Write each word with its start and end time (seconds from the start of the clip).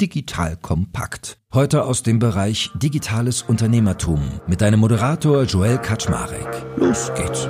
Digital 0.00 0.56
Kompakt. 0.58 1.38
Heute 1.54 1.84
aus 1.84 2.02
dem 2.02 2.18
Bereich 2.18 2.70
Digitales 2.74 3.40
Unternehmertum 3.40 4.20
mit 4.46 4.60
deinem 4.60 4.80
Moderator 4.80 5.44
Joel 5.44 5.78
Kaczmarek. 5.78 6.66
Los 6.76 7.10
geht's. 7.14 7.48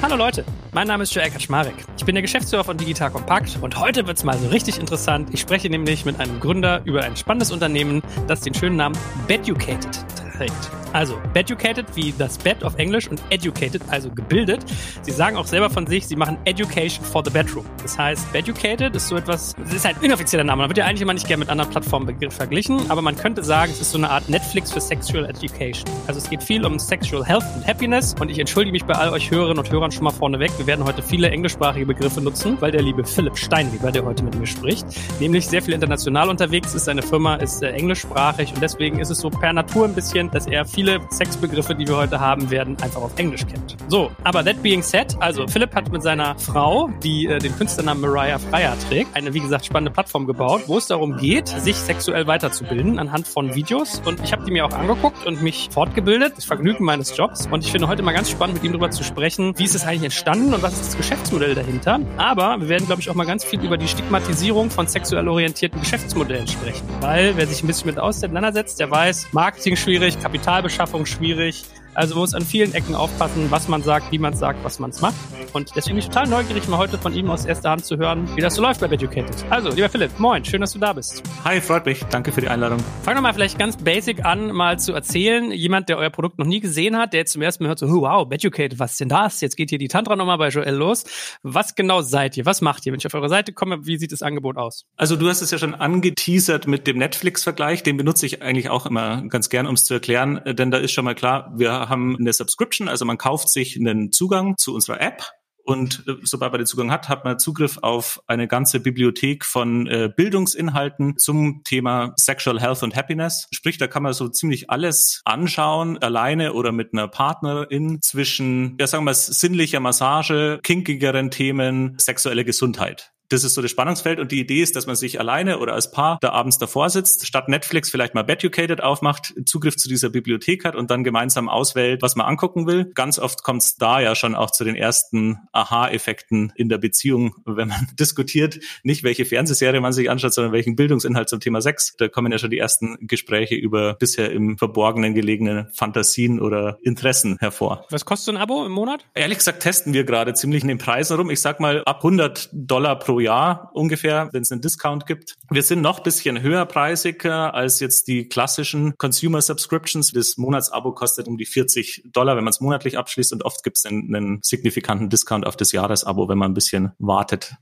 Hallo 0.00 0.16
Leute, 0.16 0.46
mein 0.72 0.88
Name 0.88 1.02
ist 1.02 1.14
Joel 1.14 1.30
Kaczmarek. 1.30 1.74
Ich 1.98 2.04
bin 2.06 2.14
der 2.14 2.22
Geschäftsführer 2.22 2.64
von 2.64 2.78
Digital 2.78 3.10
Compact 3.10 3.58
und 3.60 3.78
heute 3.78 4.06
wird's 4.06 4.24
mal 4.24 4.38
so 4.38 4.48
richtig 4.48 4.78
interessant. 4.78 5.28
Ich 5.32 5.40
spreche 5.40 5.68
nämlich 5.68 6.06
mit 6.06 6.18
einem 6.18 6.40
Gründer 6.40 6.80
über 6.86 7.02
ein 7.02 7.16
spannendes 7.16 7.52
Unternehmen, 7.52 8.02
das 8.26 8.40
den 8.40 8.54
schönen 8.54 8.76
Namen 8.76 8.96
Beducated 9.28 10.09
trägt. 10.40 10.70
Also 10.92 11.18
Beducated 11.34 11.86
wie 11.94 12.12
das 12.16 12.38
Bed 12.38 12.64
auf 12.64 12.76
Englisch 12.76 13.08
und 13.08 13.22
Educated, 13.30 13.82
also 13.88 14.10
gebildet. 14.10 14.64
Sie 15.02 15.12
sagen 15.12 15.36
auch 15.36 15.46
selber 15.46 15.70
von 15.70 15.86
sich, 15.86 16.06
sie 16.06 16.16
machen 16.16 16.36
Education 16.46 17.04
for 17.04 17.22
the 17.24 17.30
Bedroom. 17.30 17.64
Das 17.82 17.96
heißt, 17.98 18.32
Beducated 18.32 18.96
ist 18.96 19.08
so 19.08 19.16
etwas, 19.16 19.54
es 19.64 19.74
ist 19.74 19.86
ein 19.86 19.94
inoffizieller 20.00 20.42
Name. 20.42 20.62
Man 20.62 20.70
wird 20.70 20.78
ja 20.78 20.86
eigentlich 20.86 21.02
immer 21.02 21.14
nicht 21.14 21.28
gerne 21.28 21.40
mit 21.40 21.48
anderen 21.48 21.70
Plattformen 21.70 22.16
verglichen, 22.30 22.90
aber 22.90 23.02
man 23.02 23.16
könnte 23.16 23.44
sagen, 23.44 23.70
es 23.70 23.80
ist 23.80 23.92
so 23.92 23.98
eine 23.98 24.10
Art 24.10 24.28
Netflix 24.28 24.72
für 24.72 24.80
Sexual 24.80 25.26
Education. 25.26 25.84
Also 26.06 26.18
es 26.18 26.28
geht 26.28 26.42
viel 26.42 26.64
um 26.64 26.78
Sexual 26.78 27.24
Health 27.24 27.44
und 27.54 27.66
Happiness 27.66 28.14
und 28.18 28.30
ich 28.30 28.38
entschuldige 28.38 28.72
mich 28.72 28.84
bei 28.84 28.94
all 28.94 29.10
euch 29.10 29.30
Hörerinnen 29.30 29.58
und 29.58 29.70
Hörern 29.70 29.92
schon 29.92 30.04
mal 30.04 30.10
vorneweg. 30.10 30.50
Wir 30.58 30.66
werden 30.66 30.84
heute 30.84 31.02
viele 31.02 31.30
englischsprachige 31.30 31.86
Begriffe 31.86 32.20
nutzen, 32.20 32.56
weil 32.60 32.72
der 32.72 32.82
liebe 32.82 33.04
Philipp 33.04 33.36
Steinweber, 33.38 33.92
der 33.92 34.04
heute 34.04 34.24
mit 34.24 34.34
mir 34.34 34.46
spricht, 34.46 34.86
nämlich 35.20 35.46
sehr 35.46 35.62
viel 35.62 35.74
international 35.74 36.28
unterwegs 36.28 36.74
ist. 36.74 36.86
Seine 36.86 37.02
Firma 37.02 37.36
ist 37.36 37.62
äh, 37.62 37.70
englischsprachig 37.70 38.52
und 38.54 38.62
deswegen 38.62 38.98
ist 38.98 39.10
es 39.10 39.18
so 39.18 39.30
per 39.30 39.52
Natur 39.52 39.84
ein 39.84 39.94
bisschen, 39.94 40.29
dass 40.32 40.46
er 40.46 40.64
viele 40.64 41.00
Sexbegriffe, 41.10 41.74
die 41.74 41.86
wir 41.86 41.96
heute 41.96 42.20
haben 42.20 42.50
werden, 42.50 42.76
einfach 42.82 43.02
auf 43.02 43.18
Englisch 43.18 43.46
kennt. 43.46 43.76
So, 43.88 44.10
aber 44.24 44.44
that 44.44 44.62
being 44.62 44.82
said, 44.82 45.16
also 45.20 45.46
Philipp 45.46 45.74
hat 45.74 45.90
mit 45.90 46.02
seiner 46.02 46.38
Frau, 46.38 46.90
die 47.02 47.26
äh, 47.26 47.38
den 47.38 47.56
Künstlernamen 47.56 48.00
Mariah 48.00 48.38
Freier 48.38 48.76
trägt, 48.88 49.16
eine, 49.16 49.34
wie 49.34 49.40
gesagt, 49.40 49.66
spannende 49.66 49.90
Plattform 49.90 50.26
gebaut, 50.26 50.62
wo 50.66 50.78
es 50.78 50.86
darum 50.86 51.16
geht, 51.16 51.48
sich 51.48 51.76
sexuell 51.76 52.26
weiterzubilden 52.26 52.98
anhand 52.98 53.26
von 53.26 53.54
Videos. 53.54 54.00
Und 54.04 54.20
ich 54.22 54.32
habe 54.32 54.44
die 54.44 54.50
mir 54.50 54.64
auch 54.64 54.72
angeguckt 54.72 55.26
und 55.26 55.42
mich 55.42 55.68
fortgebildet, 55.70 56.36
das 56.36 56.44
Vergnügen 56.44 56.84
meines 56.84 57.16
Jobs. 57.16 57.48
Und 57.50 57.64
ich 57.64 57.72
finde 57.72 57.88
heute 57.88 58.02
mal 58.02 58.12
ganz 58.12 58.30
spannend, 58.30 58.54
mit 58.54 58.64
ihm 58.64 58.72
darüber 58.72 58.90
zu 58.90 59.04
sprechen, 59.04 59.54
wie 59.58 59.64
ist 59.64 59.74
es 59.74 59.84
eigentlich 59.84 60.04
entstanden 60.04 60.54
und 60.54 60.62
was 60.62 60.74
ist 60.74 60.88
das 60.88 60.96
Geschäftsmodell 60.96 61.54
dahinter. 61.54 62.00
Aber 62.16 62.60
wir 62.60 62.68
werden, 62.68 62.86
glaube 62.86 63.00
ich, 63.00 63.10
auch 63.10 63.14
mal 63.14 63.26
ganz 63.26 63.44
viel 63.44 63.60
über 63.60 63.76
die 63.76 63.88
Stigmatisierung 63.88 64.70
von 64.70 64.86
sexuell 64.86 65.28
orientierten 65.28 65.80
Geschäftsmodellen 65.80 66.46
sprechen. 66.46 66.86
Weil 67.00 67.36
wer 67.36 67.46
sich 67.46 67.62
ein 67.62 67.66
bisschen 67.66 67.86
mit 67.86 67.98
auseinandersetzt, 67.98 68.80
der 68.80 68.90
weiß, 68.90 69.28
Marketing 69.32 69.76
schwierig, 69.76 70.19
Kapitalbeschaffung 70.20 71.06
schwierig, 71.06 71.64
also 71.94 72.14
man 72.14 72.22
muss 72.22 72.34
an 72.34 72.42
vielen 72.42 72.72
Ecken 72.74 72.94
aufpassen, 72.94 73.50
was 73.50 73.68
man 73.68 73.82
sagt, 73.82 74.12
wie 74.12 74.18
man 74.18 74.34
sagt, 74.34 74.62
was 74.64 74.78
man 74.78 74.92
macht. 75.00 75.14
Und 75.52 75.70
deswegen 75.74 75.96
bin 75.96 76.04
ich 76.04 76.06
total 76.06 76.28
neugierig, 76.28 76.68
mal 76.68 76.78
heute 76.78 76.98
von 76.98 77.14
ihm 77.14 77.30
aus 77.30 77.44
erster 77.44 77.70
Hand 77.70 77.84
zu 77.84 77.96
hören, 77.96 78.28
wie 78.36 78.40
das 78.40 78.54
so 78.54 78.62
läuft 78.62 78.80
bei 78.80 78.88
Beducated. 78.88 79.44
Also, 79.50 79.70
lieber 79.70 79.88
Philipp, 79.88 80.18
moin, 80.18 80.44
schön, 80.44 80.60
dass 80.60 80.72
du 80.72 80.78
da 80.78 80.92
bist. 80.92 81.22
Hi, 81.44 81.60
freut 81.60 81.86
mich. 81.86 82.04
Danke 82.10 82.30
für 82.32 82.40
die 82.40 82.48
Einladung. 82.48 82.78
Fangen 83.02 83.18
wir 83.18 83.22
mal 83.22 83.34
vielleicht 83.34 83.58
ganz 83.58 83.76
basic 83.76 84.24
an, 84.24 84.52
mal 84.52 84.78
zu 84.78 84.92
erzählen. 84.92 85.50
Jemand, 85.50 85.88
der 85.88 85.98
euer 85.98 86.10
Produkt 86.10 86.38
noch 86.38 86.46
nie 86.46 86.60
gesehen 86.60 86.96
hat, 86.96 87.12
der 87.12 87.20
jetzt 87.20 87.32
zum 87.32 87.42
ersten 87.42 87.64
Mal 87.64 87.68
hört 87.68 87.78
so, 87.78 87.86
oh, 87.86 88.02
wow, 88.02 88.28
Beducated, 88.28 88.78
was 88.78 88.92
ist 88.92 89.00
denn 89.00 89.08
das? 89.08 89.40
Jetzt 89.40 89.56
geht 89.56 89.70
hier 89.70 89.78
die 89.78 89.88
Tantra-Nummer 89.88 90.38
bei 90.38 90.48
Joel 90.48 90.74
los. 90.74 91.04
Was 91.42 91.74
genau 91.74 92.02
seid 92.02 92.36
ihr? 92.36 92.46
Was 92.46 92.60
macht 92.60 92.86
ihr? 92.86 92.92
Wenn 92.92 93.00
ich 93.00 93.06
auf 93.06 93.14
eure 93.14 93.28
Seite 93.28 93.52
komme, 93.52 93.86
wie 93.86 93.98
sieht 93.98 94.12
das 94.12 94.22
Angebot 94.22 94.56
aus? 94.56 94.86
Also 94.96 95.16
du 95.16 95.28
hast 95.28 95.42
es 95.42 95.50
ja 95.50 95.58
schon 95.58 95.74
angeteasert 95.74 96.66
mit 96.66 96.86
dem 96.86 96.98
Netflix-Vergleich. 96.98 97.82
Den 97.82 97.96
benutze 97.96 98.26
ich 98.26 98.42
eigentlich 98.42 98.70
auch 98.70 98.86
immer 98.86 99.22
ganz 99.28 99.48
gern, 99.48 99.66
um 99.66 99.74
es 99.74 99.84
zu 99.84 99.94
erklären. 99.94 100.40
Denn 100.46 100.70
da 100.70 100.78
ist 100.78 100.92
schon 100.92 101.04
mal 101.04 101.14
klar, 101.14 101.52
wir 101.56 101.79
haben 101.88 102.16
eine 102.18 102.32
Subscription, 102.32 102.88
also 102.88 103.04
man 103.04 103.18
kauft 103.18 103.48
sich 103.48 103.76
einen 103.76 104.12
Zugang 104.12 104.56
zu 104.56 104.74
unserer 104.74 105.00
App 105.00 105.24
und 105.64 106.04
äh, 106.08 106.16
sobald 106.22 106.52
man 106.52 106.58
den 106.58 106.66
Zugang 106.66 106.90
hat, 106.90 107.08
hat 107.08 107.24
man 107.24 107.38
Zugriff 107.38 107.78
auf 107.82 108.20
eine 108.26 108.48
ganze 108.48 108.80
Bibliothek 108.80 109.44
von 109.44 109.86
äh, 109.86 110.10
Bildungsinhalten 110.14 111.16
zum 111.16 111.62
Thema 111.64 112.12
Sexual 112.16 112.60
Health 112.60 112.82
und 112.82 112.96
Happiness. 112.96 113.46
Sprich, 113.52 113.78
da 113.78 113.86
kann 113.86 114.02
man 114.02 114.12
so 114.12 114.28
ziemlich 114.28 114.70
alles 114.70 115.20
anschauen, 115.24 115.98
alleine 115.98 116.54
oder 116.54 116.72
mit 116.72 116.92
einer 116.92 117.08
Partnerin 117.08 118.00
zwischen, 118.02 118.76
ja 118.80 118.86
sagen 118.86 119.04
wir, 119.04 119.14
sinnlicher 119.14 119.80
Massage, 119.80 120.58
kinkigeren 120.62 121.30
Themen, 121.30 121.94
sexuelle 121.98 122.44
Gesundheit. 122.44 123.12
Das 123.30 123.44
ist 123.44 123.54
so 123.54 123.62
das 123.62 123.70
Spannungsfeld 123.70 124.18
und 124.18 124.32
die 124.32 124.40
Idee 124.40 124.60
ist, 124.60 124.74
dass 124.74 124.86
man 124.86 124.96
sich 124.96 125.20
alleine 125.20 125.60
oder 125.60 125.72
als 125.72 125.92
Paar 125.92 126.18
da 126.20 126.30
abends 126.30 126.58
davor 126.58 126.90
sitzt, 126.90 127.28
statt 127.28 127.48
Netflix 127.48 127.88
vielleicht 127.88 128.12
mal 128.12 128.24
Beducated 128.24 128.82
aufmacht, 128.82 129.32
Zugriff 129.46 129.76
zu 129.76 129.88
dieser 129.88 130.10
Bibliothek 130.10 130.64
hat 130.64 130.74
und 130.74 130.90
dann 130.90 131.04
gemeinsam 131.04 131.48
auswählt, 131.48 132.02
was 132.02 132.16
man 132.16 132.26
angucken 132.26 132.66
will. 132.66 132.90
Ganz 132.92 133.20
oft 133.20 133.44
kommt 133.44 133.62
es 133.62 133.76
da 133.76 134.00
ja 134.00 134.16
schon 134.16 134.34
auch 134.34 134.50
zu 134.50 134.64
den 134.64 134.74
ersten 134.74 135.38
Aha-Effekten 135.52 136.52
in 136.56 136.68
der 136.68 136.78
Beziehung, 136.78 137.36
wenn 137.44 137.68
man 137.68 137.86
diskutiert, 138.00 138.58
nicht 138.82 139.04
welche 139.04 139.24
Fernsehserie 139.24 139.80
man 139.80 139.92
sich 139.92 140.10
anschaut, 140.10 140.34
sondern 140.34 140.52
welchen 140.52 140.74
Bildungsinhalt 140.74 141.28
zum 141.28 141.38
Thema 141.38 141.60
Sex. 141.60 141.94
Da 141.98 142.08
kommen 142.08 142.32
ja 142.32 142.38
schon 142.38 142.50
die 142.50 142.58
ersten 142.58 143.06
Gespräche 143.06 143.54
über 143.54 143.94
bisher 143.94 144.32
im 144.32 144.58
Verborgenen 144.58 145.14
gelegene 145.14 145.68
Fantasien 145.72 146.40
oder 146.40 146.78
Interessen 146.82 147.36
hervor. 147.38 147.86
Was 147.90 148.04
kostet 148.04 148.26
so 148.26 148.32
ein 148.32 148.38
Abo 148.38 148.66
im 148.66 148.72
Monat? 148.72 149.06
Ehrlich 149.14 149.38
gesagt 149.38 149.62
testen 149.62 149.92
wir 149.92 150.02
gerade 150.02 150.34
ziemlich 150.34 150.62
in 150.62 150.68
den 150.68 150.78
Preisen 150.78 151.16
rum. 151.16 151.30
Ich 151.30 151.40
sag 151.40 151.60
mal 151.60 151.84
ab 151.84 151.98
100 151.98 152.48
Dollar 152.52 152.98
pro 152.98 153.19
Jahr 153.20 153.70
ungefähr, 153.74 154.28
wenn 154.32 154.42
es 154.42 154.50
einen 154.50 154.60
Discount 154.60 155.06
gibt. 155.06 155.36
Wir 155.50 155.62
sind 155.62 155.80
noch 155.80 156.00
bisschen 156.00 156.42
höherpreisiger 156.42 157.54
als 157.54 157.80
jetzt 157.80 158.08
die 158.08 158.28
klassischen 158.28 158.96
Consumer 158.98 159.40
Subscriptions. 159.40 160.12
Das 160.12 160.36
Monatsabo 160.36 160.92
kostet 160.92 161.28
um 161.28 161.36
die 161.36 161.46
40 161.46 162.04
Dollar, 162.12 162.36
wenn 162.36 162.44
man 162.44 162.50
es 162.50 162.60
monatlich 162.60 162.98
abschließt 162.98 163.32
und 163.32 163.44
oft 163.44 163.62
gibt 163.62 163.78
es 163.78 163.86
einen, 163.86 164.14
einen 164.14 164.40
signifikanten 164.42 165.08
Discount 165.08 165.46
auf 165.46 165.56
das 165.56 165.72
Jahresabo, 165.72 166.28
wenn 166.28 166.38
man 166.38 166.50
ein 166.50 166.54
bisschen 166.54 166.92
wartet. 166.98 167.54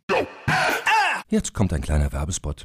Jetzt 1.28 1.52
kommt 1.52 1.72
ein 1.72 1.82
kleiner 1.82 2.12
Werbespot. 2.12 2.64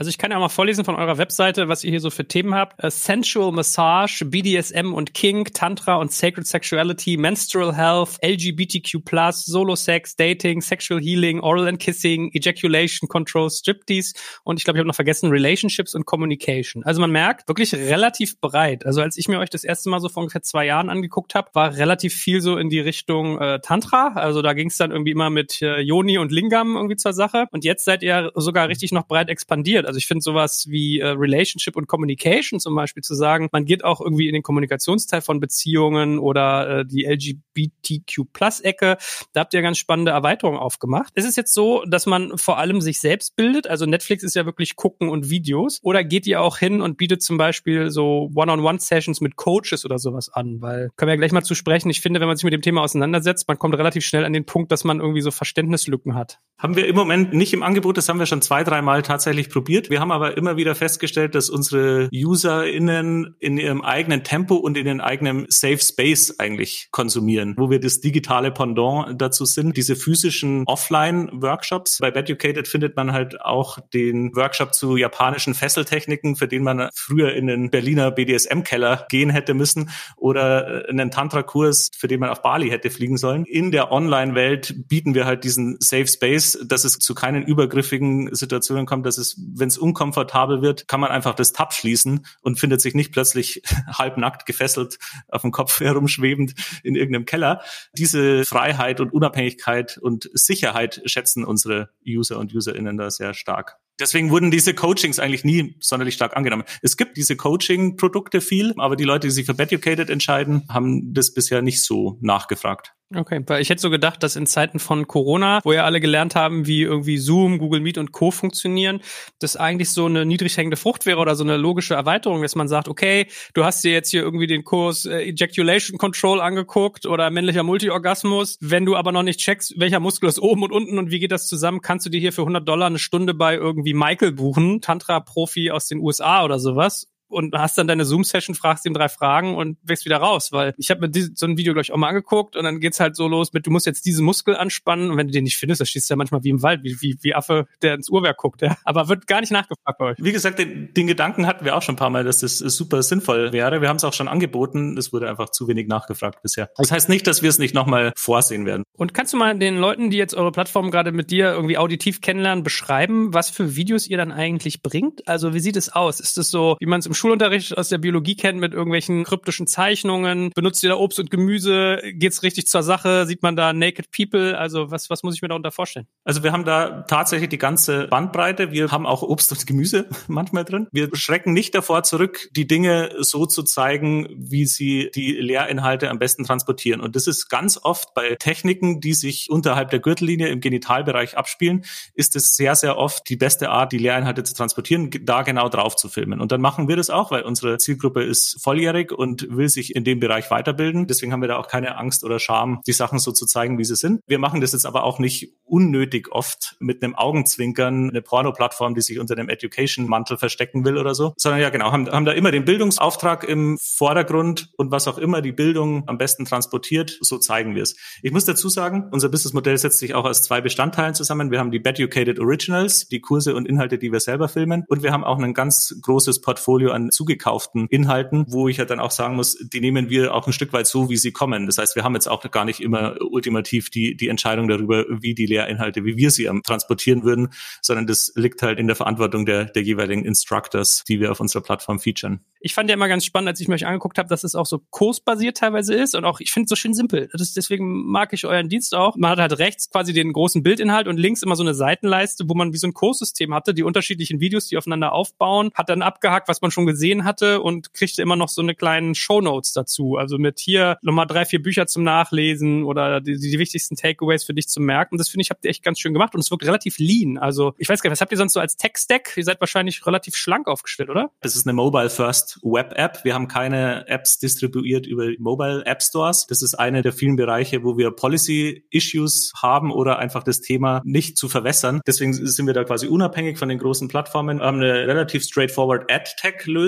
Also 0.00 0.08
ich 0.08 0.16
kann 0.16 0.30
ja 0.30 0.38
mal 0.38 0.48
vorlesen 0.48 0.86
von 0.86 0.94
eurer 0.94 1.18
Webseite, 1.18 1.68
was 1.68 1.84
ihr 1.84 1.90
hier 1.90 2.00
so 2.00 2.08
für 2.08 2.26
Themen 2.26 2.54
habt. 2.54 2.82
Uh, 2.82 2.88
Sensual 2.88 3.52
Massage, 3.52 4.24
BDSM 4.24 4.94
und 4.94 5.12
Kink, 5.12 5.52
Tantra 5.52 5.96
und 5.96 6.10
Sacred 6.10 6.46
Sexuality, 6.46 7.18
Menstrual 7.18 7.76
Health, 7.76 8.16
LGBTQ+, 8.24 9.02
Solo 9.32 9.76
Sex, 9.76 10.16
Dating, 10.16 10.62
Sexual 10.62 11.02
Healing, 11.02 11.40
Oral 11.40 11.68
and 11.68 11.78
Kissing, 11.78 12.30
Ejaculation 12.32 13.10
Control, 13.10 13.50
Striptease 13.50 14.14
und 14.42 14.56
ich 14.56 14.64
glaube, 14.64 14.78
ich 14.78 14.80
habe 14.80 14.88
noch 14.88 14.94
vergessen, 14.94 15.28
Relationships 15.28 15.94
und 15.94 16.06
Communication. 16.06 16.82
Also 16.82 17.02
man 17.02 17.10
merkt, 17.10 17.46
wirklich 17.46 17.74
relativ 17.74 18.40
breit. 18.40 18.86
Also 18.86 19.02
als 19.02 19.18
ich 19.18 19.28
mir 19.28 19.38
euch 19.38 19.50
das 19.50 19.64
erste 19.64 19.90
Mal 19.90 20.00
so 20.00 20.08
vor 20.08 20.22
ungefähr 20.22 20.42
zwei 20.42 20.64
Jahren 20.64 20.88
angeguckt 20.88 21.34
habe, 21.34 21.50
war 21.52 21.76
relativ 21.76 22.14
viel 22.14 22.40
so 22.40 22.56
in 22.56 22.70
die 22.70 22.80
Richtung 22.80 23.38
äh, 23.38 23.60
Tantra. 23.60 24.14
Also 24.14 24.40
da 24.40 24.54
ging 24.54 24.68
es 24.68 24.78
dann 24.78 24.92
irgendwie 24.92 25.10
immer 25.10 25.28
mit 25.28 25.60
äh, 25.60 25.80
Yoni 25.80 26.16
und 26.16 26.32
Lingam 26.32 26.76
irgendwie 26.76 26.96
zur 26.96 27.12
Sache. 27.12 27.48
Und 27.50 27.66
jetzt 27.66 27.84
seid 27.84 28.02
ihr 28.02 28.32
sogar 28.34 28.68
richtig 28.68 28.92
noch 28.92 29.06
breit 29.06 29.28
expandiert. 29.28 29.89
Also 29.90 29.98
ich 29.98 30.06
finde 30.06 30.22
sowas 30.22 30.66
wie 30.68 31.00
äh, 31.00 31.08
Relationship 31.08 31.74
und 31.74 31.88
Communication 31.88 32.60
zum 32.60 32.76
Beispiel 32.76 33.02
zu 33.02 33.16
sagen, 33.16 33.48
man 33.50 33.64
geht 33.64 33.82
auch 33.82 34.00
irgendwie 34.00 34.28
in 34.28 34.34
den 34.34 34.44
Kommunikationsteil 34.44 35.20
von 35.20 35.40
Beziehungen 35.40 36.20
oder 36.20 36.78
äh, 36.78 36.86
die 36.86 37.06
LGBTQ-Plus-Ecke. 37.06 38.98
Da 39.32 39.40
habt 39.40 39.52
ihr 39.52 39.62
ganz 39.62 39.78
spannende 39.78 40.12
Erweiterungen 40.12 40.60
aufgemacht. 40.60 41.12
Ist 41.16 41.26
es 41.26 41.34
jetzt 41.34 41.52
so, 41.52 41.82
dass 41.88 42.06
man 42.06 42.38
vor 42.38 42.58
allem 42.58 42.80
sich 42.80 43.00
selbst 43.00 43.34
bildet? 43.34 43.66
Also 43.66 43.84
Netflix 43.84 44.22
ist 44.22 44.36
ja 44.36 44.46
wirklich 44.46 44.76
gucken 44.76 45.08
und 45.08 45.28
Videos. 45.28 45.80
Oder 45.82 46.04
geht 46.04 46.24
ihr 46.28 46.40
auch 46.40 46.58
hin 46.58 46.82
und 46.82 46.96
bietet 46.96 47.20
zum 47.20 47.36
Beispiel 47.36 47.90
so 47.90 48.30
One-on-One-Sessions 48.32 49.20
mit 49.20 49.34
Coaches 49.34 49.84
oder 49.84 49.98
sowas 49.98 50.28
an? 50.28 50.60
Weil, 50.60 50.90
können 50.94 51.08
wir 51.08 51.14
ja 51.14 51.18
gleich 51.18 51.32
mal 51.32 51.42
zu 51.42 51.56
sprechen. 51.56 51.90
Ich 51.90 52.00
finde, 52.00 52.20
wenn 52.20 52.28
man 52.28 52.36
sich 52.36 52.44
mit 52.44 52.52
dem 52.52 52.62
Thema 52.62 52.82
auseinandersetzt, 52.82 53.48
man 53.48 53.58
kommt 53.58 53.74
relativ 53.74 54.04
schnell 54.04 54.24
an 54.24 54.32
den 54.32 54.46
Punkt, 54.46 54.70
dass 54.70 54.84
man 54.84 55.00
irgendwie 55.00 55.20
so 55.20 55.32
Verständnislücken 55.32 56.14
hat. 56.14 56.38
Haben 56.58 56.76
wir 56.76 56.86
im 56.86 56.94
Moment 56.94 57.32
nicht 57.32 57.52
im 57.54 57.62
Angebot, 57.62 57.96
das 57.96 58.08
haben 58.08 58.18
wir 58.18 58.26
schon 58.26 58.42
zwei, 58.42 58.62
dreimal 58.62 59.02
tatsächlich 59.02 59.48
probiert. 59.48 59.69
Wir 59.70 60.00
haben 60.00 60.10
aber 60.10 60.36
immer 60.36 60.56
wieder 60.56 60.74
festgestellt, 60.74 61.34
dass 61.34 61.48
unsere 61.48 62.08
UserInnen 62.12 63.36
in 63.38 63.56
ihrem 63.56 63.82
eigenen 63.82 64.24
Tempo 64.24 64.56
und 64.56 64.76
in 64.76 64.86
ihrem 64.86 65.00
eigenen 65.00 65.46
Safe 65.48 65.78
Space 65.78 66.34
eigentlich 66.38 66.88
konsumieren, 66.90 67.54
wo 67.56 67.70
wir 67.70 67.80
das 67.80 68.00
digitale 68.00 68.50
Pendant 68.50 69.20
dazu 69.20 69.44
sind. 69.44 69.76
Diese 69.76 69.96
physischen 69.96 70.64
Offline-Workshops. 70.66 71.98
Bei 72.00 72.10
Beducated 72.10 72.66
findet 72.66 72.96
man 72.96 73.12
halt 73.12 73.40
auch 73.40 73.78
den 73.94 74.34
Workshop 74.34 74.74
zu 74.74 74.96
japanischen 74.96 75.54
Fesseltechniken, 75.54 76.36
für 76.36 76.48
den 76.48 76.62
man 76.62 76.88
früher 76.94 77.32
in 77.34 77.46
den 77.46 77.70
Berliner 77.70 78.10
BDSM-Keller 78.10 79.06
gehen 79.08 79.30
hätte 79.30 79.54
müssen 79.54 79.90
oder 80.16 80.84
einen 80.88 81.10
Tantra-Kurs, 81.10 81.90
für 81.96 82.08
den 82.08 82.20
man 82.20 82.30
auf 82.30 82.42
Bali 82.42 82.70
hätte 82.70 82.90
fliegen 82.90 83.16
sollen. 83.16 83.44
In 83.44 83.70
der 83.70 83.92
Online-Welt 83.92 84.88
bieten 84.88 85.14
wir 85.14 85.26
halt 85.26 85.44
diesen 85.44 85.76
Safe 85.80 86.06
Space, 86.06 86.58
dass 86.64 86.84
es 86.84 86.98
zu 86.98 87.14
keinen 87.14 87.44
übergriffigen 87.44 88.34
Situationen 88.34 88.86
kommt, 88.86 89.06
dass 89.06 89.18
es, 89.18 89.36
wenn 89.60 89.68
es 89.68 89.78
unkomfortabel 89.78 90.62
wird, 90.62 90.88
kann 90.88 91.00
man 91.00 91.10
einfach 91.10 91.34
das 91.34 91.52
Tab 91.52 91.72
schließen 91.72 92.26
und 92.42 92.58
findet 92.58 92.80
sich 92.80 92.94
nicht 92.94 93.12
plötzlich 93.12 93.62
halbnackt 93.86 94.46
gefesselt 94.46 94.98
auf 95.28 95.42
dem 95.42 95.52
Kopf 95.52 95.80
herumschwebend 95.80 96.54
in 96.82 96.96
irgendeinem 96.96 97.26
Keller. 97.26 97.62
Diese 97.96 98.44
Freiheit 98.44 99.00
und 99.00 99.12
Unabhängigkeit 99.12 99.98
und 99.98 100.28
Sicherheit 100.32 101.02
schätzen 101.04 101.44
unsere 101.44 101.90
User 102.06 102.38
und 102.38 102.54
Userinnen 102.54 102.96
da 102.96 103.10
sehr 103.10 103.34
stark. 103.34 103.78
Deswegen 104.00 104.30
wurden 104.30 104.50
diese 104.50 104.74
Coachings 104.74 105.18
eigentlich 105.18 105.44
nie 105.44 105.76
sonderlich 105.80 106.14
stark 106.14 106.36
angenommen. 106.36 106.64
Es 106.82 106.96
gibt 106.96 107.16
diese 107.16 107.36
Coaching-Produkte 107.36 108.40
viel, 108.40 108.74
aber 108.78 108.96
die 108.96 109.04
Leute, 109.04 109.26
die 109.26 109.32
sich 109.32 109.46
für 109.46 109.54
Beducated 109.54 110.10
entscheiden, 110.10 110.64
haben 110.68 111.12
das 111.14 111.32
bisher 111.34 111.62
nicht 111.62 111.82
so 111.82 112.18
nachgefragt. 112.20 112.94
Okay, 113.12 113.42
weil 113.48 113.60
ich 113.60 113.70
hätte 113.70 113.82
so 113.82 113.90
gedacht, 113.90 114.22
dass 114.22 114.36
in 114.36 114.46
Zeiten 114.46 114.78
von 114.78 115.08
Corona, 115.08 115.58
wo 115.64 115.72
ja 115.72 115.84
alle 115.84 115.98
gelernt 115.98 116.36
haben, 116.36 116.68
wie 116.68 116.82
irgendwie 116.82 117.18
Zoom, 117.18 117.58
Google 117.58 117.80
Meet 117.80 117.98
und 117.98 118.12
Co. 118.12 118.30
funktionieren, 118.30 119.00
das 119.40 119.56
eigentlich 119.56 119.90
so 119.90 120.06
eine 120.06 120.24
niedrig 120.24 120.56
hängende 120.56 120.76
Frucht 120.76 121.06
wäre 121.06 121.18
oder 121.18 121.34
so 121.34 121.42
eine 121.42 121.56
logische 121.56 121.94
Erweiterung, 121.94 122.40
dass 122.40 122.54
man 122.54 122.68
sagt, 122.68 122.86
okay, 122.86 123.26
du 123.54 123.64
hast 123.64 123.82
dir 123.82 123.90
jetzt 123.90 124.10
hier 124.10 124.22
irgendwie 124.22 124.46
den 124.46 124.62
Kurs 124.62 125.06
äh, 125.06 125.24
Ejaculation 125.24 125.98
Control 125.98 126.40
angeguckt 126.40 127.04
oder 127.04 127.30
männlicher 127.30 127.64
Multiorgasmus. 127.64 128.58
Wenn 128.60 128.86
du 128.86 128.94
aber 128.94 129.10
noch 129.10 129.24
nicht 129.24 129.40
checkst, 129.40 129.74
welcher 129.76 129.98
Muskel 129.98 130.28
ist 130.28 130.38
oben 130.38 130.62
und 130.62 130.70
unten 130.70 130.96
und 130.96 131.10
wie 131.10 131.18
geht 131.18 131.32
das 131.32 131.48
zusammen, 131.48 131.80
kannst 131.80 132.06
du 132.06 132.10
dir 132.10 132.20
hier 132.20 132.32
für 132.32 132.42
100 132.42 132.68
Dollar 132.68 132.86
eine 132.86 133.00
Stunde 133.00 133.34
bei 133.34 133.56
irgendwie 133.56 133.89
Michael 133.94 134.32
buchen, 134.32 134.80
Tantra-Profi 134.80 135.70
aus 135.70 135.86
den 135.86 135.98
USA 135.98 136.44
oder 136.44 136.58
sowas 136.58 137.08
und 137.30 137.54
hast 137.54 137.78
dann 137.78 137.86
deine 137.86 138.04
Zoom-Session, 138.04 138.54
fragst 138.54 138.86
ihm 138.86 138.94
drei 138.94 139.08
Fragen 139.08 139.54
und 139.54 139.78
wächst 139.82 140.04
wieder 140.04 140.18
raus, 140.18 140.52
weil 140.52 140.74
ich 140.76 140.90
habe 140.90 141.08
mir 141.08 141.30
so 141.34 141.46
ein 141.46 141.56
Video 141.56 141.74
gleich 141.74 141.92
auch 141.92 141.96
mal 141.96 142.08
angeguckt 142.08 142.56
und 142.56 142.64
dann 142.64 142.80
geht's 142.80 143.00
halt 143.00 143.16
so 143.16 143.28
los 143.28 143.52
mit, 143.52 143.66
du 143.66 143.70
musst 143.70 143.86
jetzt 143.86 144.04
diesen 144.06 144.24
Muskel 144.24 144.56
anspannen 144.56 145.10
und 145.10 145.16
wenn 145.16 145.28
du 145.28 145.32
den 145.32 145.44
nicht 145.44 145.56
findest, 145.56 145.80
dann 145.80 145.86
stehst 145.86 146.08
du 146.10 146.12
ja 146.12 146.16
manchmal 146.16 146.44
wie 146.44 146.50
im 146.50 146.62
Wald, 146.62 146.82
wie, 146.82 146.96
wie, 147.00 147.16
wie 147.22 147.34
Affe, 147.34 147.66
der 147.82 147.94
ins 147.94 148.08
Uhrwerk 148.08 148.36
guckt, 148.38 148.62
ja. 148.62 148.76
Aber 148.84 149.08
wird 149.08 149.26
gar 149.26 149.40
nicht 149.40 149.52
nachgefragt 149.52 149.98
bei 149.98 150.04
euch. 150.06 150.16
Wie 150.18 150.32
gesagt, 150.32 150.58
den, 150.58 150.92
den 150.94 151.06
Gedanken 151.06 151.46
hatten 151.46 151.64
wir 151.64 151.76
auch 151.76 151.82
schon 151.82 151.94
ein 151.94 151.98
paar 151.98 152.10
Mal, 152.10 152.24
dass 152.24 152.40
das 152.40 152.58
super 152.58 153.02
sinnvoll 153.02 153.52
wäre. 153.52 153.80
Wir 153.80 153.88
haben 153.88 153.96
es 153.96 154.04
auch 154.04 154.12
schon 154.12 154.28
angeboten, 154.28 154.96
es 154.98 155.12
wurde 155.12 155.28
einfach 155.28 155.50
zu 155.50 155.68
wenig 155.68 155.88
nachgefragt 155.88 156.42
bisher. 156.42 156.70
Das 156.76 156.90
heißt 156.90 157.08
nicht, 157.08 157.26
dass 157.26 157.42
wir 157.42 157.48
es 157.48 157.58
nicht 157.58 157.74
nochmal 157.74 158.12
vorsehen 158.16 158.66
werden. 158.66 158.84
Und 158.96 159.14
kannst 159.14 159.32
du 159.32 159.36
mal 159.36 159.56
den 159.58 159.76
Leuten, 159.78 160.10
die 160.10 160.16
jetzt 160.16 160.34
eure 160.34 160.52
Plattform 160.52 160.90
gerade 160.90 161.12
mit 161.12 161.30
dir 161.30 161.52
irgendwie 161.52 161.78
auditiv 161.78 162.20
kennenlernen, 162.20 162.64
beschreiben, 162.64 163.32
was 163.32 163.50
für 163.50 163.76
Videos 163.76 164.06
ihr 164.06 164.16
dann 164.16 164.32
eigentlich 164.32 164.82
bringt? 164.82 165.26
Also 165.26 165.54
wie 165.54 165.60
sieht 165.60 165.76
es 165.76 165.90
aus? 165.90 166.20
Ist 166.20 166.38
es 166.38 166.50
so, 166.50 166.76
wie 166.80 166.86
man 166.86 167.00
es 167.00 167.06
im 167.06 167.14
Schulunterricht 167.20 167.76
aus 167.76 167.90
der 167.90 167.98
Biologie 167.98 168.34
kennt 168.34 168.58
mit 168.60 168.72
irgendwelchen 168.72 169.24
kryptischen 169.24 169.66
Zeichnungen? 169.66 170.52
Benutzt 170.54 170.82
ihr 170.82 170.88
da 170.88 170.96
Obst 170.96 171.20
und 171.20 171.30
Gemüse? 171.30 172.00
Geht's 172.14 172.42
richtig 172.42 172.66
zur 172.66 172.82
Sache? 172.82 173.26
Sieht 173.26 173.42
man 173.42 173.56
da 173.56 173.74
Naked 173.74 174.10
People? 174.10 174.56
Also 174.56 174.90
was, 174.90 175.10
was 175.10 175.22
muss 175.22 175.34
ich 175.34 175.42
mir 175.42 175.48
darunter 175.48 175.70
vorstellen? 175.70 176.06
Also 176.24 176.42
wir 176.42 176.52
haben 176.52 176.64
da 176.64 177.02
tatsächlich 177.02 177.50
die 177.50 177.58
ganze 177.58 178.08
Bandbreite. 178.08 178.72
Wir 178.72 178.90
haben 178.90 179.04
auch 179.04 179.22
Obst 179.22 179.52
und 179.52 179.66
Gemüse 179.66 180.08
manchmal 180.28 180.64
drin. 180.64 180.86
Wir 180.92 181.10
schrecken 181.12 181.52
nicht 181.52 181.74
davor 181.74 182.04
zurück, 182.04 182.48
die 182.52 182.66
Dinge 182.66 183.10
so 183.18 183.44
zu 183.44 183.64
zeigen, 183.64 184.26
wie 184.38 184.64
sie 184.64 185.10
die 185.14 185.32
Lehrinhalte 185.32 186.08
am 186.08 186.18
besten 186.18 186.44
transportieren. 186.44 187.02
Und 187.02 187.16
das 187.16 187.26
ist 187.26 187.50
ganz 187.50 187.78
oft 187.82 188.14
bei 188.14 188.36
Techniken, 188.36 189.02
die 189.02 189.12
sich 189.12 189.50
unterhalb 189.50 189.90
der 189.90 189.98
Gürtellinie 189.98 190.48
im 190.48 190.60
Genitalbereich 190.60 191.36
abspielen, 191.36 191.84
ist 192.14 192.34
es 192.34 192.56
sehr, 192.56 192.76
sehr 192.76 192.96
oft 192.96 193.28
die 193.28 193.36
beste 193.36 193.68
Art, 193.68 193.92
die 193.92 193.98
Lehrinhalte 193.98 194.42
zu 194.42 194.54
transportieren, 194.54 195.10
da 195.22 195.42
genau 195.42 195.68
drauf 195.68 195.96
zu 195.96 196.08
filmen. 196.08 196.40
Und 196.40 196.50
dann 196.50 196.62
machen 196.62 196.88
wir 196.88 196.96
das 196.96 197.09
auch, 197.10 197.30
weil 197.30 197.42
unsere 197.42 197.78
Zielgruppe 197.78 198.22
ist 198.22 198.62
volljährig 198.62 199.12
und 199.12 199.46
will 199.50 199.68
sich 199.68 199.94
in 199.94 200.04
dem 200.04 200.20
Bereich 200.20 200.50
weiterbilden. 200.50 201.06
Deswegen 201.06 201.32
haben 201.32 201.40
wir 201.40 201.48
da 201.48 201.58
auch 201.58 201.68
keine 201.68 201.96
Angst 201.96 202.24
oder 202.24 202.38
Scham, 202.38 202.80
die 202.86 202.92
Sachen 202.92 203.18
so 203.18 203.32
zu 203.32 203.46
zeigen, 203.46 203.78
wie 203.78 203.84
sie 203.84 203.96
sind. 203.96 204.20
Wir 204.26 204.38
machen 204.38 204.60
das 204.60 204.72
jetzt 204.72 204.86
aber 204.86 205.04
auch 205.04 205.18
nicht 205.18 205.54
unnötig 205.64 206.32
oft 206.32 206.76
mit 206.80 207.02
einem 207.02 207.14
Augenzwinkern, 207.14 208.10
eine 208.10 208.22
Porno-Plattform, 208.22 208.94
die 208.94 209.00
sich 209.00 209.18
unter 209.18 209.36
dem 209.36 209.48
Education-Mantel 209.48 210.36
verstecken 210.36 210.84
will 210.84 210.98
oder 210.98 211.14
so, 211.14 211.32
sondern 211.36 211.60
ja 211.60 211.70
genau, 211.70 211.92
haben, 211.92 212.10
haben 212.10 212.24
da 212.24 212.32
immer 212.32 212.50
den 212.50 212.64
Bildungsauftrag 212.64 213.44
im 213.44 213.78
Vordergrund 213.80 214.70
und 214.76 214.90
was 214.90 215.06
auch 215.08 215.18
immer 215.18 215.42
die 215.42 215.52
Bildung 215.52 216.08
am 216.08 216.18
besten 216.18 216.44
transportiert, 216.44 217.18
so 217.20 217.38
zeigen 217.38 217.74
wir 217.74 217.82
es. 217.82 217.96
Ich 218.22 218.32
muss 218.32 218.44
dazu 218.44 218.68
sagen, 218.68 219.08
unser 219.12 219.28
Businessmodell 219.28 219.78
setzt 219.78 219.98
sich 219.98 220.14
auch 220.14 220.24
aus 220.24 220.42
zwei 220.42 220.60
Bestandteilen 220.60 221.14
zusammen. 221.14 221.50
Wir 221.50 221.58
haben 221.58 221.70
die 221.70 221.78
Beducated 221.78 222.38
Originals, 222.38 223.08
die 223.08 223.20
Kurse 223.20 223.54
und 223.54 223.66
Inhalte, 223.66 223.98
die 223.98 224.12
wir 224.12 224.20
selber 224.20 224.48
filmen 224.48 224.84
und 224.88 225.02
wir 225.02 225.12
haben 225.12 225.24
auch 225.24 225.38
ein 225.38 225.54
ganz 225.54 225.94
großes 226.02 226.40
Portfolio 226.40 226.90
an 226.90 226.99
zugekauften 227.08 227.60
gekauften 227.70 227.86
Inhalten, 227.88 228.44
wo 228.48 228.68
ich 228.68 228.76
ja 228.76 228.84
dann 228.84 229.00
auch 229.00 229.10
sagen 229.10 229.36
muss, 229.36 229.56
die 229.60 229.80
nehmen 229.80 230.08
wir 230.10 230.34
auch 230.34 230.46
ein 230.46 230.52
Stück 230.52 230.72
weit 230.72 230.86
so, 230.86 231.10
wie 231.10 231.16
sie 231.16 231.32
kommen. 231.32 231.66
Das 231.66 231.78
heißt, 231.78 231.96
wir 231.96 232.04
haben 232.04 232.14
jetzt 232.14 232.28
auch 232.28 232.48
gar 232.50 232.64
nicht 232.64 232.80
immer 232.80 233.16
ultimativ 233.20 233.90
die, 233.90 234.16
die 234.16 234.28
Entscheidung 234.28 234.68
darüber, 234.68 235.04
wie 235.08 235.34
die 235.34 235.46
Lehrinhalte, 235.46 236.04
wie 236.04 236.16
wir 236.16 236.30
sie 236.30 236.48
transportieren 236.64 237.22
würden, 237.22 237.48
sondern 237.82 238.06
das 238.06 238.32
liegt 238.34 238.62
halt 238.62 238.78
in 238.78 238.86
der 238.86 238.96
Verantwortung 238.96 239.46
der, 239.46 239.64
der 239.64 239.82
jeweiligen 239.82 240.24
Instructors, 240.24 241.04
die 241.08 241.20
wir 241.20 241.30
auf 241.30 241.40
unserer 241.40 241.62
Plattform 241.62 241.98
featuren. 241.98 242.40
Ich 242.60 242.74
fand 242.74 242.90
ja 242.90 242.94
immer 242.94 243.08
ganz 243.08 243.24
spannend, 243.24 243.48
als 243.48 243.60
ich 243.60 243.68
mir 243.68 243.74
euch 243.74 243.86
angeguckt 243.86 244.18
habe, 244.18 244.28
dass 244.28 244.44
es 244.44 244.54
auch 244.54 244.66
so 244.66 244.80
kursbasiert 244.90 245.56
teilweise 245.56 245.94
ist 245.94 246.14
und 246.14 246.24
auch, 246.24 246.40
ich 246.40 246.52
finde 246.52 246.64
es 246.64 246.68
so 246.70 246.76
schön 246.76 246.94
simpel. 246.94 247.28
Das 247.32 247.52
deswegen 247.54 248.06
mag 248.06 248.32
ich 248.32 248.44
euren 248.44 248.68
Dienst 248.68 248.94
auch. 248.94 249.16
Man 249.16 249.30
hat 249.30 249.38
halt 249.38 249.58
rechts 249.58 249.90
quasi 249.90 250.12
den 250.12 250.32
großen 250.32 250.62
Bildinhalt 250.62 251.08
und 251.08 251.16
links 251.16 251.42
immer 251.42 251.56
so 251.56 251.62
eine 251.62 251.74
Seitenleiste, 251.74 252.44
wo 252.48 252.54
man 252.54 252.72
wie 252.72 252.76
so 252.76 252.86
ein 252.86 252.94
Kurssystem 252.94 253.54
hatte, 253.54 253.72
die 253.72 253.82
unterschiedlichen 253.82 254.40
Videos, 254.40 254.66
die 254.66 254.76
aufeinander 254.76 255.12
aufbauen, 255.12 255.70
hat 255.74 255.88
dann 255.88 256.02
abgehakt, 256.02 256.48
was 256.48 256.60
man 256.60 256.70
schon 256.70 256.86
gesehen 256.90 257.24
hatte 257.24 257.60
und 257.60 257.94
kriegte 257.94 258.22
immer 258.22 258.36
noch 258.36 258.48
so 258.48 258.62
eine 258.62 258.74
kleinen 258.74 259.14
Shownotes 259.14 259.72
dazu. 259.72 260.16
Also 260.16 260.38
mit 260.38 260.58
hier 260.58 260.98
nochmal 261.02 261.26
drei, 261.26 261.44
vier 261.44 261.62
Bücher 261.62 261.86
zum 261.86 262.02
Nachlesen 262.02 262.84
oder 262.84 263.20
die, 263.20 263.38
die 263.38 263.58
wichtigsten 263.58 263.96
Takeaways 263.96 264.44
für 264.44 264.54
dich 264.54 264.68
zu 264.68 264.80
merken. 264.80 265.18
Das 265.18 265.28
finde 265.28 265.42
ich, 265.42 265.50
habt 265.50 265.64
ihr 265.64 265.70
echt 265.70 265.82
ganz 265.82 265.98
schön 266.00 266.12
gemacht 266.12 266.34
und 266.34 266.40
es 266.40 266.50
wirkt 266.50 266.64
relativ 266.64 266.98
lean. 266.98 267.38
Also 267.38 267.74
ich 267.78 267.88
weiß 267.88 268.02
gar 268.02 268.08
nicht, 268.08 268.16
was 268.16 268.20
habt 268.20 268.32
ihr 268.32 268.38
sonst 268.38 268.54
so 268.54 268.60
als 268.60 268.76
Tech-Stack? 268.76 269.34
Ihr 269.36 269.44
seid 269.44 269.60
wahrscheinlich 269.60 270.04
relativ 270.06 270.36
schlank 270.36 270.66
aufgestellt, 270.66 271.10
oder? 271.10 271.30
Es 271.40 271.56
ist 271.56 271.66
eine 271.66 271.74
Mobile-First 271.74 272.60
Web-App. 272.62 273.24
Wir 273.24 273.34
haben 273.34 273.48
keine 273.48 274.08
Apps 274.08 274.38
distribuiert 274.38 275.06
über 275.06 275.28
Mobile 275.38 275.84
App 275.86 276.02
Stores. 276.02 276.46
Das 276.48 276.62
ist 276.62 276.74
eine 276.74 277.02
der 277.02 277.12
vielen 277.12 277.36
Bereiche, 277.36 277.84
wo 277.84 277.96
wir 277.96 278.10
Policy-Issues 278.10 279.52
haben 279.56 279.92
oder 279.92 280.18
einfach 280.18 280.42
das 280.42 280.60
Thema 280.60 281.02
nicht 281.04 281.36
zu 281.36 281.48
verwässern. 281.48 282.00
Deswegen 282.06 282.32
sind 282.32 282.66
wir 282.66 282.74
da 282.74 282.84
quasi 282.84 283.06
unabhängig 283.06 283.58
von 283.58 283.68
den 283.68 283.78
großen 283.78 284.08
Plattformen. 284.08 284.58
Wir 284.58 284.66
haben 284.66 284.78
eine 284.78 285.06
relativ 285.06 285.44
straightforward 285.44 286.10
Ad-Tech-Lösung. 286.10 286.79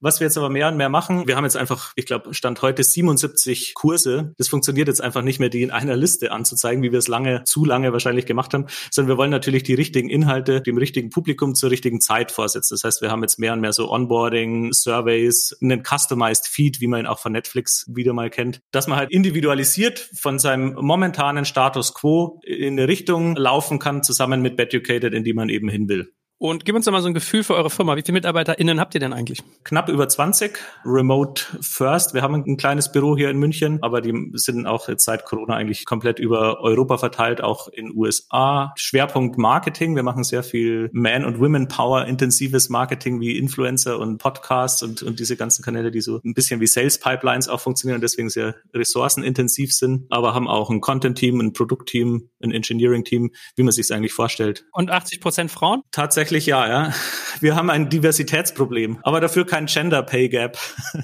Was 0.00 0.20
wir 0.20 0.26
jetzt 0.26 0.38
aber 0.38 0.50
mehr 0.50 0.68
und 0.68 0.76
mehr 0.76 0.88
machen, 0.88 1.26
wir 1.26 1.36
haben 1.36 1.44
jetzt 1.44 1.56
einfach, 1.56 1.92
ich 1.96 2.06
glaube, 2.06 2.34
Stand 2.34 2.62
heute 2.62 2.82
77 2.82 3.74
Kurse. 3.74 4.34
Das 4.38 4.48
funktioniert 4.48 4.88
jetzt 4.88 5.00
einfach 5.00 5.22
nicht 5.22 5.40
mehr, 5.40 5.48
die 5.48 5.62
in 5.62 5.70
einer 5.70 5.96
Liste 5.96 6.32
anzuzeigen, 6.32 6.82
wie 6.82 6.92
wir 6.92 6.98
es 6.98 7.08
lange, 7.08 7.44
zu 7.44 7.64
lange 7.64 7.92
wahrscheinlich 7.92 8.26
gemacht 8.26 8.54
haben, 8.54 8.66
sondern 8.90 9.14
wir 9.14 9.18
wollen 9.18 9.30
natürlich 9.30 9.62
die 9.62 9.74
richtigen 9.74 10.08
Inhalte 10.08 10.60
dem 10.60 10.78
richtigen 10.78 11.10
Publikum 11.10 11.54
zur 11.54 11.70
richtigen 11.70 12.00
Zeit 12.00 12.32
vorsetzen. 12.32 12.74
Das 12.74 12.84
heißt, 12.84 13.02
wir 13.02 13.10
haben 13.10 13.22
jetzt 13.22 13.38
mehr 13.38 13.52
und 13.52 13.60
mehr 13.60 13.72
so 13.72 13.90
Onboarding, 13.90 14.72
Surveys, 14.72 15.56
einen 15.60 15.82
Customized 15.84 16.46
Feed, 16.46 16.80
wie 16.80 16.86
man 16.86 17.00
ihn 17.00 17.06
auch 17.06 17.18
von 17.18 17.32
Netflix 17.32 17.84
wieder 17.88 18.12
mal 18.12 18.30
kennt, 18.30 18.60
dass 18.72 18.86
man 18.86 18.98
halt 18.98 19.10
individualisiert 19.10 20.10
von 20.14 20.38
seinem 20.38 20.74
momentanen 20.74 21.44
Status 21.44 21.94
quo 21.94 22.40
in 22.44 22.78
eine 22.78 22.88
Richtung 22.88 23.36
laufen 23.36 23.78
kann, 23.78 24.02
zusammen 24.02 24.42
mit 24.42 24.56
Beducated, 24.56 25.14
in 25.14 25.24
die 25.24 25.34
man 25.34 25.48
eben 25.48 25.68
hin 25.68 25.88
will. 25.88 26.12
Und 26.38 26.66
gib 26.66 26.74
uns 26.74 26.84
doch 26.84 26.92
mal 26.92 27.00
so 27.00 27.08
ein 27.08 27.14
Gefühl 27.14 27.42
für 27.44 27.54
eure 27.54 27.70
Firma. 27.70 27.96
Wie 27.96 28.02
viele 28.02 28.14
MitarbeiterInnen 28.14 28.78
habt 28.78 28.94
ihr 28.94 29.00
denn 29.00 29.14
eigentlich? 29.14 29.42
Knapp 29.64 29.88
über 29.88 30.06
20, 30.06 30.58
remote 30.84 31.42
first. 31.62 32.12
Wir 32.12 32.20
haben 32.20 32.34
ein 32.34 32.58
kleines 32.58 32.92
Büro 32.92 33.16
hier 33.16 33.30
in 33.30 33.38
München, 33.38 33.78
aber 33.80 34.02
die 34.02 34.32
sind 34.34 34.66
auch 34.66 34.86
jetzt 34.88 35.06
seit 35.06 35.24
Corona 35.24 35.54
eigentlich 35.54 35.86
komplett 35.86 36.18
über 36.18 36.60
Europa 36.60 36.98
verteilt, 36.98 37.42
auch 37.42 37.68
in 37.68 37.90
USA. 37.96 38.74
Schwerpunkt 38.76 39.38
Marketing. 39.38 39.96
Wir 39.96 40.02
machen 40.02 40.24
sehr 40.24 40.42
viel 40.42 40.90
Man- 40.92 41.24
und 41.24 41.40
Women-Power-intensives 41.40 42.68
Marketing 42.68 43.18
wie 43.18 43.38
Influencer 43.38 43.98
und 43.98 44.18
Podcasts 44.18 44.82
und, 44.82 45.02
und 45.02 45.18
diese 45.18 45.36
ganzen 45.36 45.64
Kanäle, 45.64 45.90
die 45.90 46.02
so 46.02 46.20
ein 46.22 46.34
bisschen 46.34 46.60
wie 46.60 46.66
Sales-Pipelines 46.66 47.48
auch 47.48 47.60
funktionieren 47.60 47.96
und 47.96 48.02
deswegen 48.02 48.28
sehr 48.28 48.56
ressourcenintensiv 48.74 49.72
sind, 49.72 50.04
aber 50.10 50.34
haben 50.34 50.48
auch 50.48 50.68
ein 50.68 50.82
Content-Team, 50.82 51.40
ein 51.40 51.52
Produkt-Team, 51.54 52.28
ein 52.42 52.50
Engineering-Team, 52.50 53.30
wie 53.56 53.62
man 53.62 53.72
sich 53.72 53.84
es 53.84 53.90
eigentlich 53.90 54.12
vorstellt. 54.12 54.66
Und 54.72 54.90
80 54.90 55.22
Prozent 55.22 55.50
Frauen? 55.50 55.80
Tatsächlich 55.92 56.25
ja, 56.46 56.68
ja. 56.68 56.92
Wir 57.40 57.54
haben 57.54 57.70
ein 57.70 57.88
Diversitätsproblem, 57.88 58.98
aber 59.02 59.20
dafür 59.20 59.46
kein 59.46 59.66
Gender 59.66 60.02
Pay 60.02 60.28
Gap. 60.28 60.58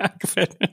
Gefällt 0.18 0.60
mir 0.60 0.69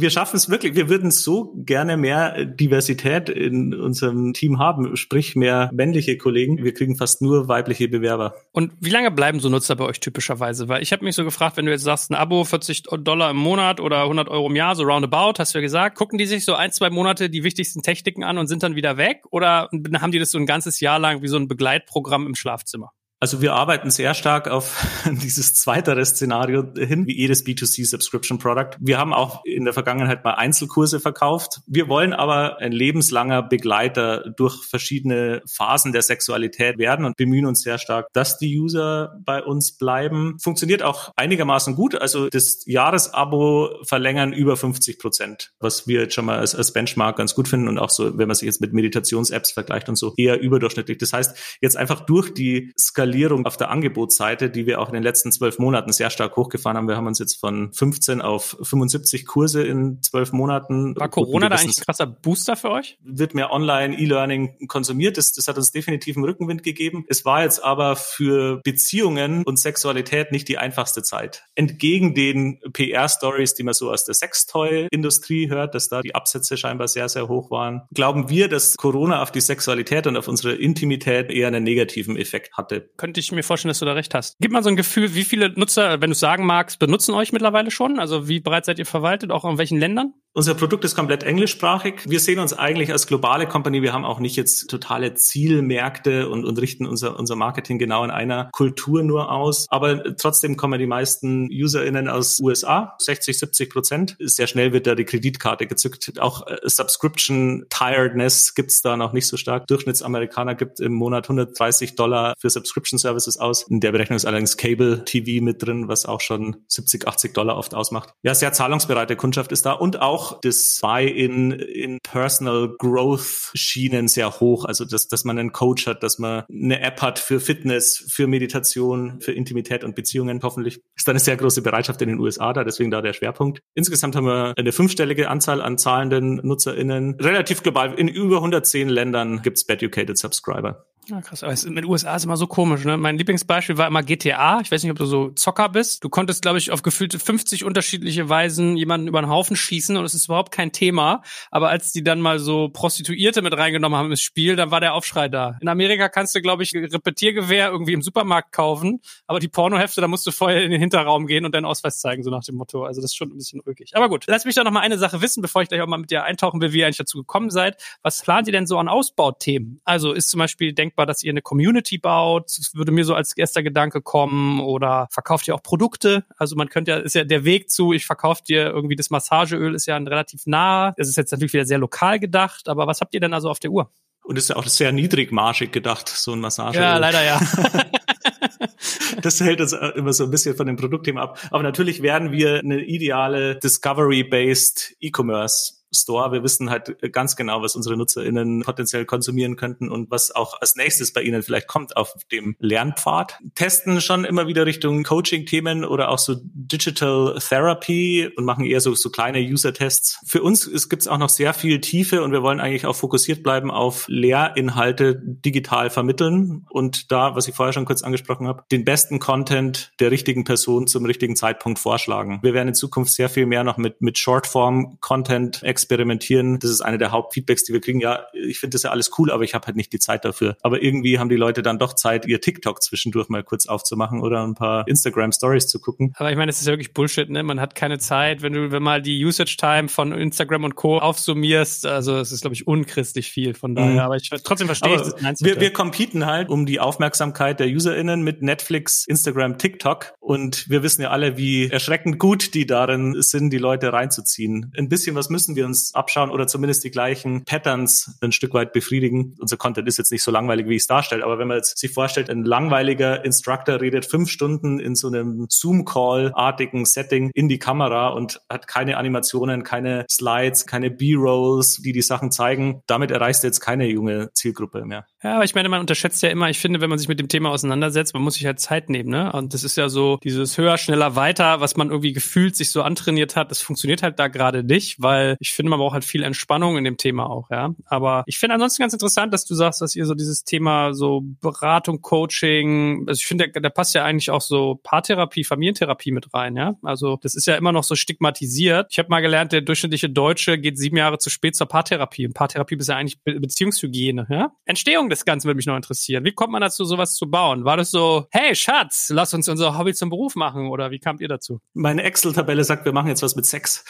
wir 0.00 0.10
schaffen 0.10 0.36
es 0.36 0.50
wirklich. 0.50 0.74
Wir 0.74 0.88
würden 0.88 1.10
so 1.10 1.54
gerne 1.56 1.96
mehr 1.96 2.44
Diversität 2.44 3.28
in 3.28 3.74
unserem 3.74 4.32
Team 4.32 4.58
haben, 4.58 4.96
sprich 4.96 5.36
mehr 5.36 5.70
männliche 5.72 6.16
Kollegen. 6.18 6.62
Wir 6.62 6.74
kriegen 6.74 6.96
fast 6.96 7.22
nur 7.22 7.48
weibliche 7.48 7.88
Bewerber. 7.88 8.34
Und 8.52 8.72
wie 8.80 8.90
lange 8.90 9.10
bleiben 9.10 9.40
so 9.40 9.48
Nutzer 9.48 9.76
bei 9.76 9.84
euch 9.84 10.00
typischerweise? 10.00 10.68
Weil 10.68 10.82
ich 10.82 10.92
habe 10.92 11.04
mich 11.04 11.14
so 11.14 11.24
gefragt, 11.24 11.56
wenn 11.56 11.66
du 11.66 11.72
jetzt 11.72 11.84
sagst, 11.84 12.10
ein 12.10 12.14
Abo 12.14 12.44
40 12.44 12.84
Dollar 13.00 13.30
im 13.30 13.36
Monat 13.36 13.80
oder 13.80 14.02
100 14.02 14.28
Euro 14.28 14.48
im 14.48 14.56
Jahr, 14.56 14.74
so 14.74 14.84
roundabout, 14.84 15.34
hast 15.38 15.54
du 15.54 15.58
ja 15.58 15.62
gesagt, 15.62 15.96
gucken 15.96 16.18
die 16.18 16.26
sich 16.26 16.44
so 16.44 16.54
ein, 16.54 16.72
zwei 16.72 16.90
Monate 16.90 17.30
die 17.30 17.44
wichtigsten 17.44 17.82
Techniken 17.82 18.24
an 18.24 18.38
und 18.38 18.46
sind 18.46 18.62
dann 18.62 18.74
wieder 18.74 18.96
weg? 18.96 19.22
Oder 19.30 19.68
haben 20.00 20.12
die 20.12 20.18
das 20.18 20.30
so 20.30 20.38
ein 20.38 20.46
ganzes 20.46 20.80
Jahr 20.80 20.98
lang 20.98 21.22
wie 21.22 21.28
so 21.28 21.36
ein 21.36 21.48
Begleitprogramm 21.48 22.26
im 22.26 22.34
Schlafzimmer? 22.34 22.92
Also 23.18 23.40
wir 23.40 23.54
arbeiten 23.54 23.90
sehr 23.90 24.12
stark 24.12 24.46
auf 24.48 24.86
dieses 25.10 25.54
zweitere 25.54 26.04
Szenario 26.04 26.64
hin, 26.76 27.06
wie 27.06 27.16
jedes 27.16 27.46
B2C 27.46 27.86
Subscription 27.86 28.38
Product. 28.38 28.76
Wir 28.78 28.98
haben 28.98 29.14
auch 29.14 29.42
in 29.44 29.64
der 29.64 29.72
Vergangenheit 29.72 30.22
mal 30.22 30.34
Einzelkurse 30.34 31.00
verkauft. 31.00 31.60
Wir 31.66 31.88
wollen 31.88 32.12
aber 32.12 32.58
ein 32.58 32.72
lebenslanger 32.72 33.42
Begleiter 33.42 34.30
durch 34.36 34.64
verschiedene 34.64 35.42
Phasen 35.50 35.92
der 35.92 36.02
Sexualität 36.02 36.76
werden 36.76 37.06
und 37.06 37.16
bemühen 37.16 37.46
uns 37.46 37.62
sehr 37.62 37.78
stark, 37.78 38.08
dass 38.12 38.36
die 38.36 38.58
User 38.58 39.18
bei 39.24 39.42
uns 39.42 39.78
bleiben. 39.78 40.36
Funktioniert 40.38 40.82
auch 40.82 41.12
einigermaßen 41.16 41.74
gut. 41.74 41.94
Also 41.94 42.28
das 42.28 42.64
Jahresabo 42.66 43.82
verlängern 43.84 44.34
über 44.34 44.58
50 44.58 44.98
Prozent, 44.98 45.52
was 45.58 45.88
wir 45.88 46.02
jetzt 46.02 46.14
schon 46.14 46.26
mal 46.26 46.38
als, 46.38 46.54
als 46.54 46.74
Benchmark 46.74 47.16
ganz 47.16 47.34
gut 47.34 47.48
finden 47.48 47.68
und 47.68 47.78
auch 47.78 47.90
so, 47.90 48.18
wenn 48.18 48.28
man 48.28 48.34
sich 48.34 48.46
jetzt 48.46 48.60
mit 48.60 48.74
Meditations-Apps 48.74 49.52
vergleicht 49.52 49.88
und 49.88 49.96
so, 49.96 50.12
eher 50.18 50.38
überdurchschnittlich. 50.38 50.98
Das 50.98 51.14
heißt, 51.14 51.58
jetzt 51.62 51.78
einfach 51.78 52.02
durch 52.02 52.34
die 52.34 52.72
Skalierung 52.78 53.06
Skalierung 53.16 53.46
auf 53.46 53.56
der 53.56 53.70
Angebotsseite, 53.70 54.50
die 54.50 54.66
wir 54.66 54.78
auch 54.78 54.88
in 54.88 54.94
den 54.94 55.02
letzten 55.02 55.32
zwölf 55.32 55.58
Monaten 55.58 55.90
sehr 55.90 56.10
stark 56.10 56.36
hochgefahren 56.36 56.76
haben. 56.76 56.86
Wir 56.86 56.96
haben 56.96 57.06
uns 57.06 57.18
jetzt 57.18 57.40
von 57.40 57.72
15 57.72 58.20
auf 58.20 58.58
75 58.62 59.24
Kurse 59.24 59.62
in 59.62 60.02
zwölf 60.02 60.32
Monaten. 60.32 60.94
War 60.96 61.08
Corona 61.08 61.48
da 61.48 61.56
eigentlich 61.56 61.78
ein 61.78 61.84
krasser 61.84 62.06
Booster 62.06 62.56
für 62.56 62.70
euch? 62.70 62.98
Wird 63.02 63.34
mehr 63.34 63.52
Online 63.52 63.98
E-Learning 63.98 64.68
konsumiert. 64.68 65.16
Das, 65.16 65.32
das 65.32 65.48
hat 65.48 65.56
uns 65.56 65.70
definitiv 65.72 66.16
einen 66.16 66.26
Rückenwind 66.26 66.62
gegeben. 66.62 67.06
Es 67.08 67.24
war 67.24 67.42
jetzt 67.42 67.64
aber 67.64 67.96
für 67.96 68.60
Beziehungen 68.62 69.44
und 69.44 69.58
Sexualität 69.58 70.30
nicht 70.30 70.48
die 70.48 70.58
einfachste 70.58 71.02
Zeit. 71.02 71.44
Entgegen 71.54 72.14
den 72.14 72.60
PR-Stories, 72.72 73.54
die 73.54 73.62
man 73.62 73.72
so 73.72 73.90
aus 73.90 74.04
der 74.04 74.14
Sextoy-Industrie 74.14 75.48
hört, 75.48 75.74
dass 75.74 75.88
da 75.88 76.02
die 76.02 76.14
Absätze 76.14 76.58
scheinbar 76.58 76.88
sehr, 76.88 77.08
sehr 77.08 77.28
hoch 77.28 77.50
waren, 77.50 77.82
glauben 77.94 78.28
wir, 78.28 78.48
dass 78.48 78.76
Corona 78.76 79.22
auf 79.22 79.32
die 79.32 79.40
Sexualität 79.40 80.06
und 80.06 80.18
auf 80.18 80.28
unsere 80.28 80.54
Intimität 80.54 81.30
eher 81.30 81.48
einen 81.48 81.64
negativen 81.64 82.18
Effekt 82.18 82.52
hatte 82.58 82.90
könnte 82.96 83.20
ich 83.20 83.32
mir 83.32 83.42
vorstellen, 83.42 83.70
dass 83.70 83.78
du 83.78 83.84
da 83.84 83.92
recht 83.92 84.14
hast. 84.14 84.36
Gib 84.40 84.52
mal 84.52 84.62
so 84.62 84.68
ein 84.68 84.76
Gefühl, 84.76 85.14
wie 85.14 85.24
viele 85.24 85.50
Nutzer, 85.50 86.00
wenn 86.00 86.10
du 86.10 86.16
sagen 86.16 86.46
magst, 86.46 86.78
benutzen 86.78 87.14
euch 87.14 87.32
mittlerweile 87.32 87.70
schon? 87.70 87.98
Also 87.98 88.28
wie 88.28 88.40
breit 88.40 88.64
seid 88.64 88.78
ihr 88.78 88.86
verwaltet, 88.86 89.30
auch 89.30 89.44
in 89.44 89.58
welchen 89.58 89.78
Ländern? 89.78 90.14
Unser 90.36 90.52
Produkt 90.52 90.84
ist 90.84 90.94
komplett 90.94 91.22
englischsprachig. 91.22 92.02
Wir 92.06 92.20
sehen 92.20 92.40
uns 92.40 92.52
eigentlich 92.52 92.92
als 92.92 93.06
globale 93.06 93.46
Company. 93.46 93.80
Wir 93.80 93.94
haben 93.94 94.04
auch 94.04 94.20
nicht 94.20 94.36
jetzt 94.36 94.68
totale 94.68 95.14
Zielmärkte 95.14 96.28
und, 96.28 96.44
und 96.44 96.60
richten 96.60 96.84
unser, 96.84 97.18
unser 97.18 97.36
Marketing 97.36 97.78
genau 97.78 98.04
in 98.04 98.10
einer 98.10 98.50
Kultur 98.52 99.02
nur 99.02 99.32
aus. 99.32 99.64
Aber 99.70 100.14
trotzdem 100.16 100.58
kommen 100.58 100.78
die 100.78 100.86
meisten 100.86 101.48
UserInnen 101.50 102.06
aus 102.06 102.38
USA, 102.38 102.96
60, 102.98 103.38
70 103.38 103.70
Prozent. 103.70 104.16
Sehr 104.20 104.46
schnell 104.46 104.74
wird 104.74 104.86
da 104.86 104.94
die 104.94 105.06
Kreditkarte 105.06 105.66
gezückt. 105.66 106.20
Auch 106.20 106.46
äh, 106.46 106.58
Subscription 106.64 107.64
Tiredness 107.70 108.54
gibt's 108.54 108.82
da 108.82 108.98
noch 108.98 109.14
nicht 109.14 109.28
so 109.28 109.38
stark. 109.38 109.66
Durchschnittsamerikaner 109.68 110.54
gibt 110.54 110.80
im 110.80 110.92
Monat 110.92 111.24
130 111.30 111.94
Dollar 111.94 112.34
für 112.38 112.50
Subscription 112.50 112.98
Services 112.98 113.38
aus. 113.38 113.62
In 113.70 113.80
der 113.80 113.92
Berechnung 113.92 114.16
ist 114.18 114.26
allerdings 114.26 114.58
Cable 114.58 115.02
TV 115.06 115.42
mit 115.42 115.62
drin, 115.62 115.88
was 115.88 116.04
auch 116.04 116.20
schon 116.20 116.56
70, 116.68 117.08
80 117.08 117.32
Dollar 117.32 117.56
oft 117.56 117.74
ausmacht. 117.74 118.12
Ja, 118.22 118.34
sehr 118.34 118.52
zahlungsbereite 118.52 119.16
Kundschaft 119.16 119.50
ist 119.50 119.64
da 119.64 119.72
und 119.72 120.02
auch 120.02 120.25
das 120.32 120.78
Buy-in 120.82 121.52
in 121.52 121.98
Personal 122.02 122.74
Growth 122.78 123.50
Schienen 123.54 124.08
sehr 124.08 124.40
hoch. 124.40 124.64
Also, 124.64 124.84
dass, 124.84 125.08
dass 125.08 125.24
man 125.24 125.38
einen 125.38 125.52
Coach 125.52 125.86
hat, 125.86 126.02
dass 126.02 126.18
man 126.18 126.44
eine 126.50 126.80
App 126.80 127.02
hat 127.02 127.18
für 127.18 127.40
Fitness, 127.40 128.04
für 128.08 128.26
Meditation, 128.26 129.20
für 129.20 129.32
Intimität 129.32 129.84
und 129.84 129.94
Beziehungen. 129.94 130.40
Hoffentlich 130.42 130.80
ist 130.94 131.06
da 131.06 131.12
eine 131.12 131.20
sehr 131.20 131.36
große 131.36 131.62
Bereitschaft 131.62 132.00
in 132.02 132.08
den 132.08 132.18
USA 132.18 132.52
da, 132.52 132.64
deswegen 132.64 132.90
da 132.90 133.02
der 133.02 133.12
Schwerpunkt. 133.12 133.60
Insgesamt 133.74 134.16
haben 134.16 134.26
wir 134.26 134.54
eine 134.56 134.72
fünfstellige 134.72 135.28
Anzahl 135.28 135.60
an 135.60 135.78
zahlenden 135.78 136.36
NutzerInnen. 136.36 137.16
Relativ 137.20 137.62
global. 137.62 137.94
In 137.94 138.08
über 138.08 138.36
110 138.36 138.88
Ländern 138.88 139.42
gibt's 139.42 139.64
Beducated 139.64 140.18
Subscriber. 140.18 140.86
Ja, 141.08 141.20
krass. 141.20 141.44
Aber 141.44 141.52
es, 141.52 141.64
mit 141.64 141.78
den 141.78 141.84
USA 141.84 142.16
ist 142.16 142.24
immer 142.24 142.36
so 142.36 142.48
komisch. 142.48 142.84
Ne? 142.84 142.96
Mein 142.96 143.16
Lieblingsbeispiel 143.16 143.78
war 143.78 143.86
immer 143.86 144.02
GTA. 144.02 144.60
Ich 144.60 144.72
weiß 144.72 144.82
nicht, 144.82 144.90
ob 144.90 144.98
du 144.98 145.04
so 145.04 145.30
Zocker 145.30 145.68
bist. 145.68 146.02
Du 146.02 146.08
konntest, 146.08 146.42
glaube 146.42 146.58
ich, 146.58 146.72
auf 146.72 146.82
gefühlte 146.82 147.20
50 147.20 147.64
unterschiedliche 147.64 148.28
Weisen 148.28 148.76
jemanden 148.76 149.06
über 149.06 149.20
den 149.20 149.30
Haufen 149.30 149.54
schießen 149.54 149.96
und 149.96 150.04
es 150.04 150.14
ist 150.14 150.26
überhaupt 150.26 150.50
kein 150.50 150.72
Thema. 150.72 151.22
Aber 151.52 151.68
als 151.68 151.92
die 151.92 152.02
dann 152.02 152.20
mal 152.20 152.40
so 152.40 152.70
Prostituierte 152.70 153.40
mit 153.42 153.56
reingenommen 153.56 153.96
haben 153.96 154.10
ins 154.10 154.20
Spiel, 154.20 154.56
dann 154.56 154.72
war 154.72 154.80
der 154.80 154.94
Aufschrei 154.94 155.28
da. 155.28 155.58
In 155.60 155.68
Amerika 155.68 156.08
kannst 156.08 156.34
du, 156.34 156.42
glaube 156.42 156.64
ich, 156.64 156.74
Repetiergewehr 156.74 157.68
irgendwie 157.68 157.92
im 157.92 158.02
Supermarkt 158.02 158.50
kaufen, 158.52 159.00
aber 159.26 159.38
die 159.38 159.48
Pornohefte, 159.48 160.00
da 160.00 160.08
musst 160.08 160.26
du 160.26 160.32
vorher 160.32 160.64
in 160.64 160.72
den 160.72 160.80
Hinterraum 160.80 161.26
gehen 161.28 161.44
und 161.44 161.54
deinen 161.54 161.66
Ausweis 161.66 162.00
zeigen, 162.00 162.24
so 162.24 162.30
nach 162.30 162.42
dem 162.42 162.56
Motto. 162.56 162.84
Also 162.84 163.00
das 163.00 163.12
ist 163.12 163.16
schon 163.16 163.30
ein 163.30 163.36
bisschen 163.36 163.60
rückig. 163.60 163.92
Aber 163.94 164.08
gut, 164.08 164.24
lass 164.26 164.44
mich 164.44 164.56
doch 164.56 164.64
noch 164.64 164.72
mal 164.72 164.80
eine 164.80 164.98
Sache 164.98 165.22
wissen, 165.22 165.40
bevor 165.40 165.62
ich 165.62 165.68
gleich 165.68 165.82
auch 165.82 165.86
mal 165.86 165.98
mit 165.98 166.10
dir 166.10 166.24
eintauchen 166.24 166.60
will, 166.60 166.72
wie 166.72 166.80
ihr 166.80 166.86
eigentlich 166.86 166.96
dazu 166.96 167.18
gekommen 167.18 167.50
seid. 167.50 167.80
Was 168.02 168.22
plant 168.22 168.48
ihr 168.48 168.52
denn 168.52 168.66
so 168.66 168.78
an 168.78 168.88
Ausbauthemen? 168.88 169.80
Also 169.84 170.12
ist 170.12 170.30
zum 170.30 170.38
Beispiel 170.38 170.72
denkbar, 170.72 170.95
denkbar, 170.96 171.06
dass 171.06 171.22
ihr 171.22 171.30
eine 171.30 171.42
Community 171.42 171.98
baut? 171.98 172.46
Das 172.56 172.74
würde 172.74 172.92
mir 172.92 173.04
so 173.04 173.14
als 173.14 173.36
erster 173.36 173.62
Gedanke 173.62 174.00
kommen. 174.00 174.60
Oder 174.60 175.08
verkauft 175.10 175.46
ihr 175.48 175.54
auch 175.54 175.62
Produkte? 175.62 176.24
Also 176.36 176.56
man 176.56 176.68
könnte 176.68 176.90
ja, 176.92 176.96
ist 176.98 177.14
ja 177.14 177.24
der 177.24 177.44
Weg 177.44 177.70
zu, 177.70 177.92
ich 177.92 178.06
verkaufe 178.06 178.42
dir 178.42 178.66
irgendwie 178.66 178.96
das 178.96 179.10
Massageöl, 179.10 179.74
ist 179.74 179.86
ja 179.86 179.96
ein 179.96 180.06
relativ 180.06 180.46
nah. 180.46 180.94
Es 180.96 181.08
ist 181.08 181.16
jetzt 181.16 181.32
natürlich 181.32 181.52
wieder 181.52 181.66
sehr 181.66 181.78
lokal 181.78 182.18
gedacht, 182.18 182.68
aber 182.68 182.86
was 182.86 183.00
habt 183.00 183.14
ihr 183.14 183.20
denn 183.20 183.34
also 183.34 183.50
auf 183.50 183.58
der 183.58 183.70
Uhr? 183.70 183.90
Und 184.24 184.36
ist 184.38 184.48
ja 184.48 184.56
auch 184.56 184.66
sehr 184.66 184.90
niedrigmarschig 184.90 185.70
gedacht, 185.70 186.08
so 186.08 186.32
ein 186.32 186.40
Massageöl. 186.40 186.82
Ja, 186.82 186.98
leider 186.98 187.22
ja. 187.22 187.40
das 189.22 189.40
hält 189.40 189.60
uns 189.60 189.72
immer 189.72 190.12
so 190.12 190.24
ein 190.24 190.30
bisschen 190.30 190.56
von 190.56 190.66
dem 190.66 190.76
Produktthema 190.76 191.22
ab. 191.22 191.38
Aber 191.52 191.62
natürlich 191.62 192.02
werden 192.02 192.32
wir 192.32 192.58
eine 192.58 192.84
ideale 192.84 193.56
Discovery-based 193.56 194.96
E-Commerce 195.00 195.74
Store. 195.96 196.32
Wir 196.32 196.42
wissen 196.42 196.70
halt 196.70 196.96
ganz 197.12 197.36
genau, 197.36 197.62
was 197.62 197.76
unsere 197.76 197.96
NutzerInnen 197.96 198.62
potenziell 198.62 199.04
konsumieren 199.04 199.56
könnten 199.56 199.90
und 199.90 200.10
was 200.10 200.30
auch 200.34 200.60
als 200.60 200.76
nächstes 200.76 201.12
bei 201.12 201.22
ihnen 201.22 201.42
vielleicht 201.42 201.68
kommt 201.68 201.96
auf 201.96 202.14
dem 202.30 202.56
Lernpfad. 202.58 203.38
Testen 203.54 204.00
schon 204.00 204.24
immer 204.24 204.46
wieder 204.46 204.66
Richtung 204.66 205.02
Coaching-Themen 205.02 205.84
oder 205.84 206.10
auch 206.10 206.18
so 206.18 206.36
Digital 206.42 207.38
Therapy 207.38 208.30
und 208.36 208.44
machen 208.44 208.64
eher 208.64 208.80
so, 208.80 208.94
so 208.94 209.10
kleine 209.10 209.40
User-Tests. 209.40 210.20
Für 210.26 210.42
uns 210.42 210.70
gibt 210.88 211.02
es 211.02 211.08
auch 211.08 211.18
noch 211.18 211.28
sehr 211.28 211.54
viel 211.54 211.80
Tiefe 211.80 212.22
und 212.22 212.32
wir 212.32 212.42
wollen 212.42 212.60
eigentlich 212.60 212.86
auch 212.86 212.96
fokussiert 212.96 213.42
bleiben 213.42 213.70
auf 213.70 214.06
Lehrinhalte 214.08 215.20
digital 215.22 215.90
vermitteln 215.90 216.66
und 216.70 217.10
da, 217.12 217.34
was 217.34 217.48
ich 217.48 217.54
vorher 217.54 217.72
schon 217.72 217.84
kurz 217.84 218.02
angesprochen 218.02 218.46
habe, 218.46 218.64
den 218.70 218.84
besten 218.84 219.18
Content 219.18 219.92
der 220.00 220.10
richtigen 220.10 220.44
Person 220.44 220.86
zum 220.86 221.04
richtigen 221.04 221.36
Zeitpunkt 221.36 221.78
vorschlagen. 221.78 222.40
Wir 222.42 222.54
werden 222.54 222.68
in 222.68 222.74
Zukunft 222.74 223.12
sehr 223.12 223.28
viel 223.28 223.46
mehr 223.46 223.64
noch 223.64 223.76
mit, 223.76 224.00
mit 224.02 224.18
Shortform-Content 224.18 225.62
experimentieren. 225.62 225.85
Das 225.88 226.70
ist 226.70 226.80
eine 226.80 226.98
der 226.98 227.10
Hauptfeedbacks, 227.10 227.64
die 227.64 227.72
wir 227.72 227.80
kriegen. 227.80 228.00
Ja, 228.00 228.26
ich 228.32 228.58
finde 228.58 228.74
das 228.74 228.82
ja 228.82 228.90
alles 228.90 229.10
cool, 229.18 229.30
aber 229.30 229.44
ich 229.44 229.54
habe 229.54 229.66
halt 229.66 229.76
nicht 229.76 229.92
die 229.92 229.98
Zeit 229.98 230.24
dafür. 230.24 230.56
Aber 230.62 230.82
irgendwie 230.82 231.18
haben 231.18 231.28
die 231.28 231.36
Leute 231.36 231.62
dann 231.62 231.78
doch 231.78 231.94
Zeit, 231.94 232.26
ihr 232.26 232.40
TikTok 232.40 232.82
zwischendurch 232.82 233.28
mal 233.28 233.42
kurz 233.42 233.66
aufzumachen 233.66 234.20
oder 234.20 234.46
ein 234.46 234.54
paar 234.54 234.86
Instagram 234.88 235.32
Stories 235.32 235.66
zu 235.66 235.80
gucken. 235.80 236.12
Aber 236.16 236.30
ich 236.30 236.36
meine, 236.36 236.50
das 236.50 236.60
ist 236.60 236.66
ja 236.66 236.72
wirklich 236.72 236.94
Bullshit, 236.94 237.28
ne? 237.28 237.42
Man 237.42 237.60
hat 237.60 237.74
keine 237.74 237.98
Zeit, 237.98 238.42
wenn 238.42 238.52
du, 238.52 238.70
wenn 238.70 238.82
mal 238.82 239.02
die 239.02 239.24
Usage 239.24 239.56
Time 239.58 239.88
von 239.88 240.12
Instagram 240.12 240.64
und 240.64 240.74
Co. 240.76 240.98
aufsummierst, 240.98 241.86
also 241.86 242.18
es 242.18 242.32
ist, 242.32 242.42
glaube 242.42 242.54
ich, 242.54 242.66
unchristlich 242.66 243.30
viel 243.30 243.54
von 243.54 243.74
daher. 243.74 243.92
Mhm. 243.92 243.98
Aber 243.98 244.16
ich 244.16 244.30
trotzdem 244.30 244.66
verstehe 244.66 244.96
ich 244.96 245.02
das 245.02 245.40
wir, 245.40 245.60
wir 245.60 245.72
competen 245.72 246.26
halt 246.26 246.48
um 246.48 246.66
die 246.66 246.80
Aufmerksamkeit 246.80 247.60
der 247.60 247.68
UserInnen 247.68 248.22
mit 248.22 248.42
Netflix, 248.42 249.06
Instagram, 249.06 249.58
TikTok. 249.58 250.14
Und 250.20 250.68
wir 250.68 250.82
wissen 250.82 251.02
ja 251.02 251.10
alle, 251.10 251.36
wie 251.36 251.68
erschreckend 251.68 252.18
gut 252.18 252.54
die 252.54 252.66
darin 252.66 253.20
sind, 253.22 253.50
die 253.50 253.58
Leute 253.58 253.92
reinzuziehen. 253.92 254.72
Ein 254.76 254.88
bisschen 254.88 255.16
was 255.16 255.30
müssen 255.30 255.56
wir 255.56 255.65
uns 255.66 255.94
abschauen 255.94 256.30
oder 256.30 256.46
zumindest 256.46 256.84
die 256.84 256.90
gleichen 256.90 257.44
Patterns 257.44 258.16
ein 258.20 258.32
Stück 258.32 258.54
weit 258.54 258.72
befriedigen. 258.72 259.36
Unser 259.38 259.56
Content 259.56 259.86
ist 259.88 259.98
jetzt 259.98 260.12
nicht 260.12 260.22
so 260.22 260.30
langweilig, 260.30 260.68
wie 260.68 260.76
es 260.76 260.86
darstelle, 260.86 261.24
aber 261.24 261.38
wenn 261.38 261.48
man 261.48 261.58
jetzt 261.58 261.78
sich 261.78 261.92
vorstellt, 261.92 262.30
ein 262.30 262.44
langweiliger 262.44 263.24
Instructor 263.24 263.80
redet 263.80 264.06
fünf 264.06 264.30
Stunden 264.30 264.78
in 264.78 264.94
so 264.94 265.08
einem 265.08 265.46
Zoom-Call-artigen 265.48 266.84
Setting 266.84 267.30
in 267.34 267.48
die 267.48 267.58
Kamera 267.58 268.08
und 268.08 268.40
hat 268.48 268.66
keine 268.66 268.96
Animationen, 268.96 269.62
keine 269.62 270.06
Slides, 270.10 270.66
keine 270.66 270.90
B-Rolls, 270.90 271.82
die 271.82 271.92
die 271.92 272.02
Sachen 272.02 272.30
zeigen. 272.30 272.82
Damit 272.86 273.10
erreichst 273.10 273.42
du 273.42 273.48
jetzt 273.48 273.60
keine 273.60 273.86
junge 273.86 274.30
Zielgruppe 274.34 274.84
mehr. 274.84 275.06
Ja, 275.22 275.34
aber 275.34 275.44
ich 275.44 275.54
meine, 275.54 275.68
man 275.68 275.80
unterschätzt 275.80 276.22
ja 276.22 276.28
immer, 276.28 276.48
ich 276.50 276.58
finde, 276.58 276.80
wenn 276.80 276.90
man 276.90 276.98
sich 276.98 277.08
mit 277.08 277.18
dem 277.18 277.28
Thema 277.28 277.50
auseinandersetzt, 277.50 278.14
man 278.14 278.22
muss 278.22 278.34
sich 278.34 278.46
halt 278.46 278.60
Zeit 278.60 278.88
nehmen, 278.88 279.10
ne? 279.10 279.32
Und 279.32 279.54
das 279.54 279.64
ist 279.64 279.76
ja 279.76 279.88
so 279.88 280.18
dieses 280.22 280.56
höher, 280.56 280.78
schneller, 280.78 281.16
weiter, 281.16 281.60
was 281.60 281.76
man 281.76 281.90
irgendwie 281.90 282.12
gefühlt 282.12 282.54
sich 282.54 282.70
so 282.70 282.82
antrainiert 282.82 283.34
hat, 283.34 283.50
das 283.50 283.60
funktioniert 283.60 284.02
halt 284.02 284.18
da 284.18 284.28
gerade 284.28 284.62
nicht, 284.62 285.02
weil 285.02 285.36
ich 285.40 285.52
finde, 285.56 285.70
man 285.70 285.78
braucht 285.78 285.94
halt 285.94 286.04
viel 286.04 286.22
Entspannung 286.22 286.76
in 286.76 286.84
dem 286.84 286.96
Thema 286.96 287.28
auch, 287.28 287.50
ja. 287.50 287.74
Aber 287.86 288.22
ich 288.26 288.38
finde 288.38 288.54
ansonsten 288.54 288.82
ganz 288.82 288.92
interessant, 288.92 289.32
dass 289.32 289.44
du 289.44 289.54
sagst, 289.54 289.80
dass 289.80 289.96
ihr 289.96 290.06
so 290.06 290.14
dieses 290.14 290.44
Thema 290.44 290.92
so 290.94 291.22
Beratung, 291.40 292.02
Coaching, 292.02 293.04
also 293.08 293.18
ich 293.18 293.26
finde, 293.26 293.50
da 293.50 293.70
passt 293.70 293.94
ja 293.94 294.04
eigentlich 294.04 294.30
auch 294.30 294.40
so 294.40 294.78
Paartherapie, 294.82 295.44
Familientherapie 295.44 296.12
mit 296.12 296.32
rein, 296.34 296.56
ja. 296.56 296.74
Also 296.82 297.18
das 297.22 297.34
ist 297.34 297.46
ja 297.46 297.56
immer 297.56 297.72
noch 297.72 297.84
so 297.84 297.94
stigmatisiert. 297.94 298.86
Ich 298.90 298.98
habe 298.98 299.08
mal 299.08 299.20
gelernt, 299.20 299.52
der 299.52 299.62
durchschnittliche 299.62 300.10
Deutsche 300.10 300.58
geht 300.58 300.78
sieben 300.78 300.96
Jahre 300.96 301.18
zu 301.18 301.30
spät 301.30 301.56
zur 301.56 301.66
Paartherapie. 301.66 302.26
Und 302.26 302.34
Paartherapie 302.34 302.76
ist 302.76 302.88
ja 302.88 302.96
eigentlich 302.96 303.22
Be 303.22 303.40
Beziehungshygiene, 303.40 304.26
ja. 304.30 304.52
Entstehung 304.64 305.08
des 305.08 305.24
Ganzen 305.24 305.46
würde 305.46 305.56
mich 305.56 305.66
noch 305.66 305.76
interessieren. 305.76 306.24
Wie 306.24 306.32
kommt 306.32 306.52
man 306.52 306.60
dazu, 306.60 306.84
sowas 306.84 307.14
zu 307.14 307.30
bauen? 307.30 307.64
War 307.64 307.76
das 307.76 307.90
so, 307.90 308.26
hey 308.30 308.54
Schatz, 308.54 309.10
lass 309.12 309.32
uns 309.34 309.48
unser 309.48 309.78
Hobby 309.78 309.94
zum 309.94 310.10
Beruf 310.10 310.36
machen 310.36 310.68
oder 310.68 310.90
wie 310.90 310.98
kamt 310.98 311.20
ihr 311.20 311.28
dazu? 311.28 311.60
Meine 311.74 312.02
Excel-Tabelle 312.02 312.64
sagt, 312.64 312.84
wir 312.84 312.92
machen 312.92 313.08
jetzt 313.08 313.22
was 313.22 313.36
mit 313.36 313.46
Sex. 313.46 313.84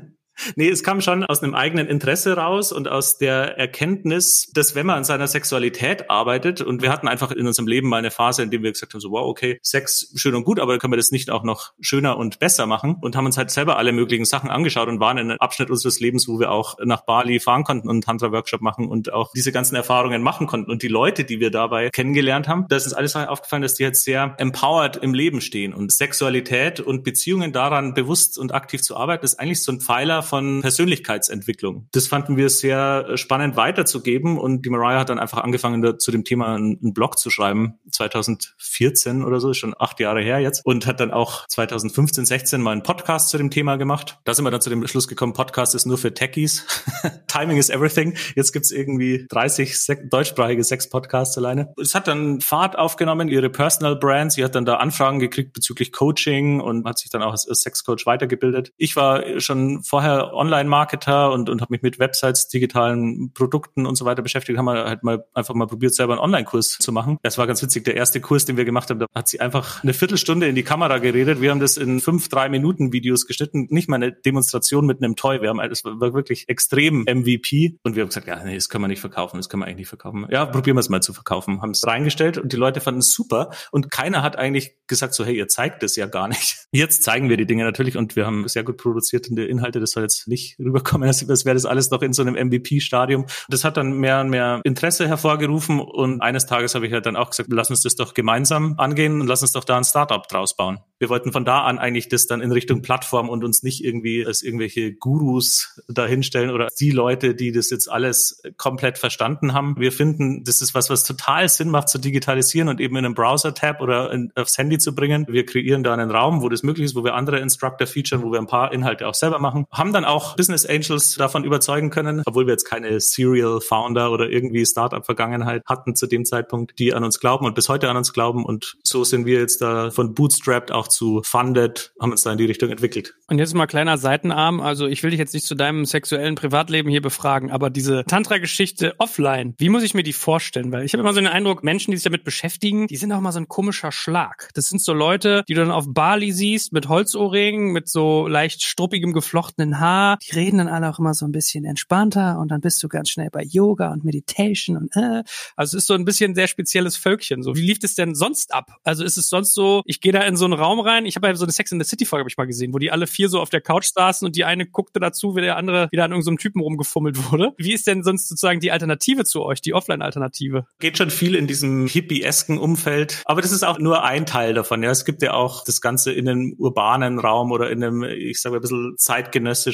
Nee, 0.56 0.68
es 0.68 0.82
kam 0.82 1.00
schon 1.00 1.24
aus 1.24 1.42
einem 1.42 1.54
eigenen 1.54 1.86
Interesse 1.86 2.36
raus 2.36 2.72
und 2.72 2.88
aus 2.88 3.18
der 3.18 3.58
Erkenntnis, 3.58 4.50
dass 4.52 4.74
wenn 4.74 4.86
man 4.86 4.98
an 4.98 5.04
seiner 5.04 5.26
Sexualität 5.26 6.10
arbeitet 6.10 6.60
und 6.60 6.82
wir 6.82 6.90
hatten 6.90 7.08
einfach 7.08 7.30
in 7.30 7.46
unserem 7.46 7.66
Leben 7.66 7.88
mal 7.88 7.98
eine 7.98 8.10
Phase, 8.10 8.42
in 8.42 8.50
der 8.50 8.62
wir 8.62 8.72
gesagt 8.72 8.94
haben, 8.94 9.00
so 9.00 9.10
wow, 9.10 9.28
okay, 9.28 9.58
Sex 9.62 10.12
schön 10.14 10.34
und 10.34 10.44
gut, 10.44 10.60
aber 10.60 10.78
können 10.78 10.92
wir 10.92 10.96
das 10.96 11.12
nicht 11.12 11.30
auch 11.30 11.44
noch 11.44 11.72
schöner 11.80 12.18
und 12.18 12.38
besser 12.38 12.66
machen? 12.66 12.96
Und 13.00 13.16
haben 13.16 13.26
uns 13.26 13.36
halt 13.36 13.50
selber 13.50 13.76
alle 13.76 13.92
möglichen 13.92 14.24
Sachen 14.24 14.50
angeschaut 14.50 14.88
und 14.88 15.00
waren 15.00 15.18
in 15.18 15.30
einem 15.30 15.38
Abschnitt 15.38 15.70
unseres 15.70 16.00
Lebens, 16.00 16.28
wo 16.28 16.40
wir 16.40 16.50
auch 16.50 16.76
nach 16.82 17.02
Bali 17.02 17.38
fahren 17.40 17.64
konnten 17.64 17.88
und 17.88 18.04
Tantra-Workshop 18.04 18.60
machen 18.60 18.88
und 18.88 19.12
auch 19.12 19.32
diese 19.34 19.52
ganzen 19.52 19.76
Erfahrungen 19.76 20.22
machen 20.22 20.46
konnten. 20.46 20.70
Und 20.70 20.82
die 20.82 20.88
Leute, 20.88 21.24
die 21.24 21.40
wir 21.40 21.50
dabei 21.50 21.90
kennengelernt 21.90 22.48
haben, 22.48 22.66
da 22.68 22.76
ist 22.76 22.84
uns 22.84 22.94
alles 22.94 23.14
aufgefallen, 23.14 23.62
dass 23.62 23.74
die 23.74 23.84
jetzt 23.84 24.04
sehr 24.04 24.34
empowered 24.38 24.96
im 24.96 25.14
Leben 25.14 25.40
stehen. 25.40 25.72
Und 25.72 25.92
Sexualität 25.92 26.80
und 26.80 27.04
Beziehungen 27.04 27.52
daran 27.52 27.94
bewusst 27.94 28.38
und 28.38 28.52
aktiv 28.52 28.82
zu 28.82 28.96
arbeiten, 28.96 29.24
ist 29.24 29.38
eigentlich 29.38 29.62
so 29.62 29.70
ein 29.70 29.80
Pfeiler 29.80 30.23
von 30.24 30.62
Persönlichkeitsentwicklung. 30.62 31.88
Das 31.92 32.08
fanden 32.08 32.36
wir 32.36 32.50
sehr 32.50 33.06
äh, 33.08 33.16
spannend 33.16 33.56
weiterzugeben 33.56 34.38
und 34.38 34.64
die 34.64 34.70
Mariah 34.70 35.00
hat 35.00 35.10
dann 35.10 35.18
einfach 35.18 35.42
angefangen, 35.42 35.98
zu 35.98 36.10
dem 36.10 36.24
Thema 36.24 36.54
einen, 36.54 36.94
Blog 36.94 37.18
zu 37.18 37.30
schreiben, 37.30 37.78
2014 37.90 39.24
oder 39.24 39.40
so, 39.40 39.52
schon 39.52 39.74
acht 39.78 40.00
Jahre 40.00 40.22
her 40.22 40.38
jetzt 40.40 40.64
und 40.64 40.86
hat 40.86 41.00
dann 41.00 41.10
auch 41.10 41.46
2015, 41.48 42.24
16 42.24 42.60
mal 42.60 42.72
einen 42.72 42.82
Podcast 42.82 43.30
zu 43.30 43.38
dem 43.38 43.50
Thema 43.50 43.76
gemacht. 43.76 44.18
Da 44.24 44.34
sind 44.34 44.44
wir 44.44 44.50
dann 44.50 44.60
zu 44.60 44.70
dem 44.70 44.86
Schluss 44.86 45.08
gekommen, 45.08 45.32
Podcast 45.32 45.74
ist 45.74 45.86
nur 45.86 45.98
für 45.98 46.14
Techies. 46.14 46.66
Timing 47.26 47.58
is 47.58 47.70
everything. 47.70 48.16
Jetzt 48.34 48.52
gibt's 48.52 48.70
irgendwie 48.70 49.26
30 49.28 49.78
Se 49.78 49.96
deutschsprachige 49.96 50.62
Sex-Podcasts 50.62 51.36
alleine. 51.38 51.72
Es 51.80 51.94
hat 51.94 52.08
dann 52.08 52.40
Fahrt 52.40 52.78
aufgenommen, 52.78 53.28
ihre 53.28 53.50
Personal 53.50 53.96
Brand. 53.96 54.32
Sie 54.32 54.44
hat 54.44 54.54
dann 54.54 54.64
da 54.64 54.76
Anfragen 54.76 55.18
gekriegt 55.18 55.52
bezüglich 55.52 55.92
Coaching 55.92 56.60
und 56.60 56.86
hat 56.86 56.98
sich 56.98 57.10
dann 57.10 57.22
auch 57.22 57.32
als 57.32 57.42
Sex-Coach 57.42 58.06
weitergebildet. 58.06 58.72
Ich 58.76 58.96
war 58.96 59.40
schon 59.40 59.82
vorher 59.82 60.13
Online-Marketer 60.22 61.32
und, 61.32 61.48
und 61.48 61.60
habe 61.60 61.72
mich 61.72 61.82
mit 61.82 61.98
Websites, 61.98 62.48
digitalen 62.48 63.32
Produkten 63.32 63.86
und 63.86 63.96
so 63.96 64.04
weiter 64.04 64.22
beschäftigt, 64.22 64.58
haben 64.58 64.66
wir 64.66 64.84
halt 64.84 65.02
mal 65.02 65.24
einfach 65.34 65.54
mal 65.54 65.66
probiert, 65.66 65.94
selber 65.94 66.14
einen 66.14 66.22
Online-Kurs 66.22 66.78
zu 66.80 66.92
machen. 66.92 67.18
Das 67.22 67.38
war 67.38 67.46
ganz 67.46 67.62
witzig. 67.62 67.84
Der 67.84 67.96
erste 67.96 68.20
Kurs, 68.20 68.44
den 68.44 68.56
wir 68.56 68.64
gemacht 68.64 68.90
haben, 68.90 68.98
da 69.00 69.06
hat 69.14 69.28
sie 69.28 69.40
einfach 69.40 69.82
eine 69.82 69.94
Viertelstunde 69.94 70.48
in 70.48 70.54
die 70.54 70.62
Kamera 70.62 70.98
geredet. 70.98 71.40
Wir 71.40 71.50
haben 71.50 71.60
das 71.60 71.76
in 71.76 72.00
fünf, 72.00 72.28
drei 72.28 72.48
Minuten 72.48 72.92
Videos 72.92 73.26
geschnitten. 73.26 73.66
Nicht 73.70 73.88
mal 73.88 73.96
eine 73.96 74.12
Demonstration 74.12 74.86
mit 74.86 75.02
einem 75.02 75.16
Toy. 75.16 75.40
Wir 75.40 75.48
haben, 75.48 75.58
das 75.68 75.84
war 75.84 76.14
wirklich 76.14 76.48
extrem 76.48 77.02
MVP. 77.02 77.78
Und 77.82 77.96
wir 77.96 78.02
haben 78.02 78.08
gesagt, 78.08 78.26
ja, 78.26 78.42
nee, 78.44 78.54
das 78.54 78.68
können 78.68 78.84
wir 78.84 78.88
nicht 78.88 79.00
verkaufen. 79.00 79.38
Das 79.38 79.48
können 79.48 79.62
wir 79.62 79.66
eigentlich 79.66 79.78
nicht 79.78 79.88
verkaufen. 79.88 80.26
Ja, 80.30 80.46
probieren 80.46 80.76
wir 80.76 80.80
es 80.80 80.88
mal 80.88 81.02
zu 81.02 81.12
verkaufen. 81.12 81.62
Haben 81.62 81.70
es 81.70 81.86
reingestellt 81.86 82.38
und 82.38 82.52
die 82.52 82.56
Leute 82.56 82.80
fanden 82.80 83.00
es 83.00 83.12
super. 83.12 83.50
Und 83.70 83.90
keiner 83.90 84.22
hat 84.22 84.36
eigentlich 84.36 84.76
gesagt 84.86 85.14
so, 85.14 85.24
hey, 85.24 85.36
ihr 85.36 85.48
zeigt 85.48 85.82
das 85.82 85.96
ja 85.96 86.06
gar 86.06 86.28
nicht. 86.28 86.66
Jetzt 86.72 87.02
zeigen 87.02 87.28
wir 87.28 87.36
die 87.36 87.46
Dinge 87.46 87.64
natürlich 87.64 87.96
und 87.96 88.16
wir 88.16 88.26
haben 88.26 88.46
sehr 88.48 88.64
gut 88.64 88.76
produzierte 88.76 89.42
Inhalte. 89.42 89.80
Das 89.80 89.90
soll 89.90 90.02
jetzt 90.04 90.28
nicht 90.28 90.58
rüberkommen, 90.58 91.08
als 91.08 91.26
wäre 91.44 91.54
das 91.54 91.66
alles 91.66 91.90
noch 91.90 92.02
in 92.02 92.12
so 92.12 92.22
einem 92.22 92.34
MVP-Stadium. 92.34 93.26
Das 93.48 93.64
hat 93.64 93.76
dann 93.76 93.92
mehr 93.92 94.20
und 94.20 94.30
mehr 94.30 94.60
Interesse 94.64 95.08
hervorgerufen 95.08 95.80
und 95.80 96.20
eines 96.20 96.46
Tages 96.46 96.74
habe 96.74 96.86
ich 96.86 96.92
halt 96.92 97.06
dann 97.06 97.16
auch 97.16 97.30
gesagt, 97.30 97.50
lass 97.52 97.70
uns 97.70 97.82
das 97.82 97.96
doch 97.96 98.14
gemeinsam 98.14 98.74
angehen 98.78 99.20
und 99.20 99.26
lass 99.26 99.42
uns 99.42 99.52
doch 99.52 99.64
da 99.64 99.76
ein 99.76 99.84
Startup 99.84 100.26
draus 100.28 100.56
bauen. 100.56 100.78
Wir 100.98 101.08
wollten 101.08 101.32
von 101.32 101.44
da 101.44 101.62
an 101.64 101.78
eigentlich 101.78 102.08
das 102.08 102.26
dann 102.26 102.40
in 102.40 102.52
Richtung 102.52 102.82
Plattform 102.82 103.28
und 103.28 103.44
uns 103.44 103.62
nicht 103.62 103.84
irgendwie 103.84 104.24
als 104.24 104.42
irgendwelche 104.42 104.94
Gurus 104.94 105.80
dahinstellen 105.88 106.50
oder 106.50 106.68
die 106.78 106.90
Leute, 106.90 107.34
die 107.34 107.52
das 107.52 107.70
jetzt 107.70 107.90
alles 107.90 108.42
komplett 108.56 108.98
verstanden 108.98 109.52
haben. 109.54 109.76
Wir 109.78 109.92
finden, 109.92 110.44
das 110.44 110.60
ist 110.60 110.74
was, 110.74 110.90
was 110.90 111.04
total 111.04 111.48
Sinn 111.48 111.70
macht 111.70 111.88
zu 111.88 111.98
digitalisieren 111.98 112.68
und 112.68 112.80
eben 112.80 112.96
in 112.96 113.04
einem 113.04 113.14
Browser-Tab 113.14 113.80
oder 113.80 114.12
in, 114.12 114.32
aufs 114.34 114.58
Handy 114.58 114.78
zu 114.78 114.94
bringen. 114.94 115.26
Wir 115.28 115.44
kreieren 115.44 115.82
da 115.82 115.92
einen 115.92 116.10
Raum, 116.10 116.42
wo 116.42 116.48
das 116.48 116.62
möglich 116.62 116.86
ist, 116.86 116.94
wo 116.94 117.04
wir 117.04 117.14
andere 117.14 117.38
Instructor 117.40 117.86
featuren, 117.86 118.22
wo 118.22 118.32
wir 118.32 118.38
ein 118.38 118.46
paar 118.46 118.72
Inhalte 118.72 119.06
auch 119.06 119.14
selber 119.14 119.38
machen. 119.38 119.66
Haben 119.70 119.92
dann 119.94 120.04
auch 120.04 120.36
Business 120.36 120.66
Angels 120.66 121.14
davon 121.14 121.44
überzeugen 121.44 121.90
können, 121.90 122.22
obwohl 122.26 122.46
wir 122.46 122.52
jetzt 122.52 122.64
keine 122.64 123.00
Serial 123.00 123.60
Founder 123.60 124.10
oder 124.10 124.28
irgendwie 124.28 124.64
Startup-Vergangenheit 124.66 125.62
hatten 125.66 125.94
zu 125.94 126.06
dem 126.06 126.24
Zeitpunkt, 126.24 126.78
die 126.78 126.94
an 126.94 127.04
uns 127.04 127.20
glauben 127.20 127.46
und 127.46 127.54
bis 127.54 127.68
heute 127.68 127.88
an 127.88 127.96
uns 127.96 128.12
glauben. 128.12 128.44
Und 128.44 128.76
so 128.82 129.04
sind 129.04 129.26
wir 129.26 129.40
jetzt 129.40 129.62
da 129.62 129.90
von 129.90 130.14
Bootstrapped 130.14 130.72
auch 130.72 130.88
zu 130.88 131.22
Funded, 131.24 131.92
haben 132.00 132.10
uns 132.10 132.22
da 132.22 132.32
in 132.32 132.38
die 132.38 132.44
Richtung 132.44 132.70
entwickelt. 132.70 133.14
Und 133.28 133.38
jetzt 133.38 133.54
mal 133.54 133.66
kleiner 133.66 133.98
Seitenarm. 133.98 134.60
Also 134.60 134.86
ich 134.86 135.02
will 135.02 135.10
dich 135.10 135.18
jetzt 135.18 135.34
nicht 135.34 135.46
zu 135.46 135.54
deinem 135.54 135.84
sexuellen 135.84 136.34
Privatleben 136.34 136.90
hier 136.90 137.02
befragen, 137.02 137.50
aber 137.50 137.70
diese 137.70 138.04
Tantra-Geschichte 138.04 138.94
offline, 138.98 139.54
wie 139.58 139.68
muss 139.68 139.82
ich 139.82 139.94
mir 139.94 140.02
die 140.02 140.12
vorstellen? 140.12 140.72
Weil 140.72 140.84
ich 140.84 140.92
habe 140.92 141.02
immer 141.02 141.12
so 141.12 141.20
den 141.20 141.28
Eindruck, 141.28 141.64
Menschen, 141.64 141.90
die 141.90 141.96
sich 141.96 142.04
damit 142.04 142.24
beschäftigen, 142.24 142.86
die 142.86 142.96
sind 142.96 143.12
auch 143.12 143.20
mal 143.20 143.32
so 143.32 143.38
ein 143.38 143.48
komischer 143.48 143.92
Schlag. 143.92 144.50
Das 144.54 144.68
sind 144.68 144.82
so 144.82 144.92
Leute, 144.92 145.44
die 145.48 145.54
du 145.54 145.60
dann 145.60 145.70
auf 145.70 145.86
Bali 145.88 146.32
siehst 146.32 146.72
mit 146.72 146.88
Holzohrringen, 146.88 147.72
mit 147.72 147.88
so 147.88 148.26
leicht 148.26 148.62
struppigem 148.62 149.12
geflochtenen 149.12 149.78
Haar. 149.84 150.18
Die 150.22 150.34
reden 150.34 150.58
dann 150.58 150.68
alle 150.68 150.88
auch 150.90 150.98
immer 150.98 151.14
so 151.14 151.26
ein 151.26 151.32
bisschen 151.32 151.64
entspannter 151.64 152.38
und 152.38 152.48
dann 152.48 152.60
bist 152.60 152.82
du 152.82 152.88
ganz 152.88 153.10
schnell 153.10 153.28
bei 153.30 153.42
Yoga 153.42 153.92
und 153.92 154.04
Meditation 154.04 154.76
und 154.76 154.96
äh. 154.96 155.22
Also 155.56 155.76
es 155.76 155.84
ist 155.84 155.86
so 155.86 155.94
ein 155.94 156.04
bisschen 156.04 156.32
ein 156.32 156.34
sehr 156.34 156.48
spezielles 156.48 156.96
Völkchen. 156.96 157.42
So, 157.42 157.54
wie 157.54 157.62
lief 157.62 157.78
es 157.82 157.94
denn 157.94 158.14
sonst 158.14 158.54
ab? 158.54 158.76
Also 158.82 159.04
ist 159.04 159.16
es 159.16 159.28
sonst 159.28 159.54
so, 159.54 159.82
ich 159.84 160.00
gehe 160.00 160.12
da 160.12 160.22
in 160.22 160.36
so 160.36 160.44
einen 160.44 160.54
Raum 160.54 160.80
rein, 160.80 161.06
ich 161.06 161.16
habe 161.16 161.26
ja 161.26 161.34
so 161.34 161.44
eine 161.44 161.52
Sex 161.52 161.70
in 161.72 161.80
the 161.80 161.88
City 161.88 162.06
Folge 162.06 162.24
hab 162.24 162.28
ich 162.28 162.36
mal 162.36 162.46
gesehen, 162.46 162.72
wo 162.72 162.78
die 162.78 162.90
alle 162.90 163.06
vier 163.06 163.28
so 163.28 163.40
auf 163.40 163.50
der 163.50 163.60
Couch 163.60 163.90
saßen 163.94 164.24
und 164.24 164.36
die 164.36 164.44
eine 164.44 164.66
guckte 164.66 165.00
dazu, 165.00 165.36
wie 165.36 165.42
der 165.42 165.56
andere 165.56 165.88
wieder 165.90 166.04
an 166.04 166.12
irgendeinem 166.12 166.36
so 166.36 166.42
Typen 166.42 166.60
rumgefummelt 166.62 167.30
wurde. 167.30 167.52
Wie 167.58 167.72
ist 167.72 167.86
denn 167.86 168.02
sonst 168.02 168.28
sozusagen 168.28 168.60
die 168.60 168.72
Alternative 168.72 169.24
zu 169.24 169.42
euch, 169.42 169.60
die 169.60 169.74
Offline-Alternative? 169.74 170.66
Geht 170.78 170.96
schon 170.96 171.10
viel 171.10 171.34
in 171.34 171.46
diesem 171.46 171.86
hippie-esken 171.86 172.58
Umfeld, 172.58 173.22
aber 173.26 173.42
das 173.42 173.52
ist 173.52 173.64
auch 173.64 173.78
nur 173.78 174.04
ein 174.04 174.24
Teil 174.24 174.54
davon. 174.54 174.82
Ja, 174.82 174.90
es 174.90 175.04
gibt 175.04 175.22
ja 175.22 175.34
auch 175.34 175.64
das 175.64 175.80
Ganze 175.80 176.12
in 176.12 176.28
einem 176.28 176.54
urbanen 176.58 177.18
Raum 177.18 177.52
oder 177.52 177.70
in 177.70 177.84
einem, 177.84 178.04
ich 178.04 178.40
sage 178.40 178.54
mal, 178.54 178.58
ein 178.58 178.62
bisschen 178.62 178.96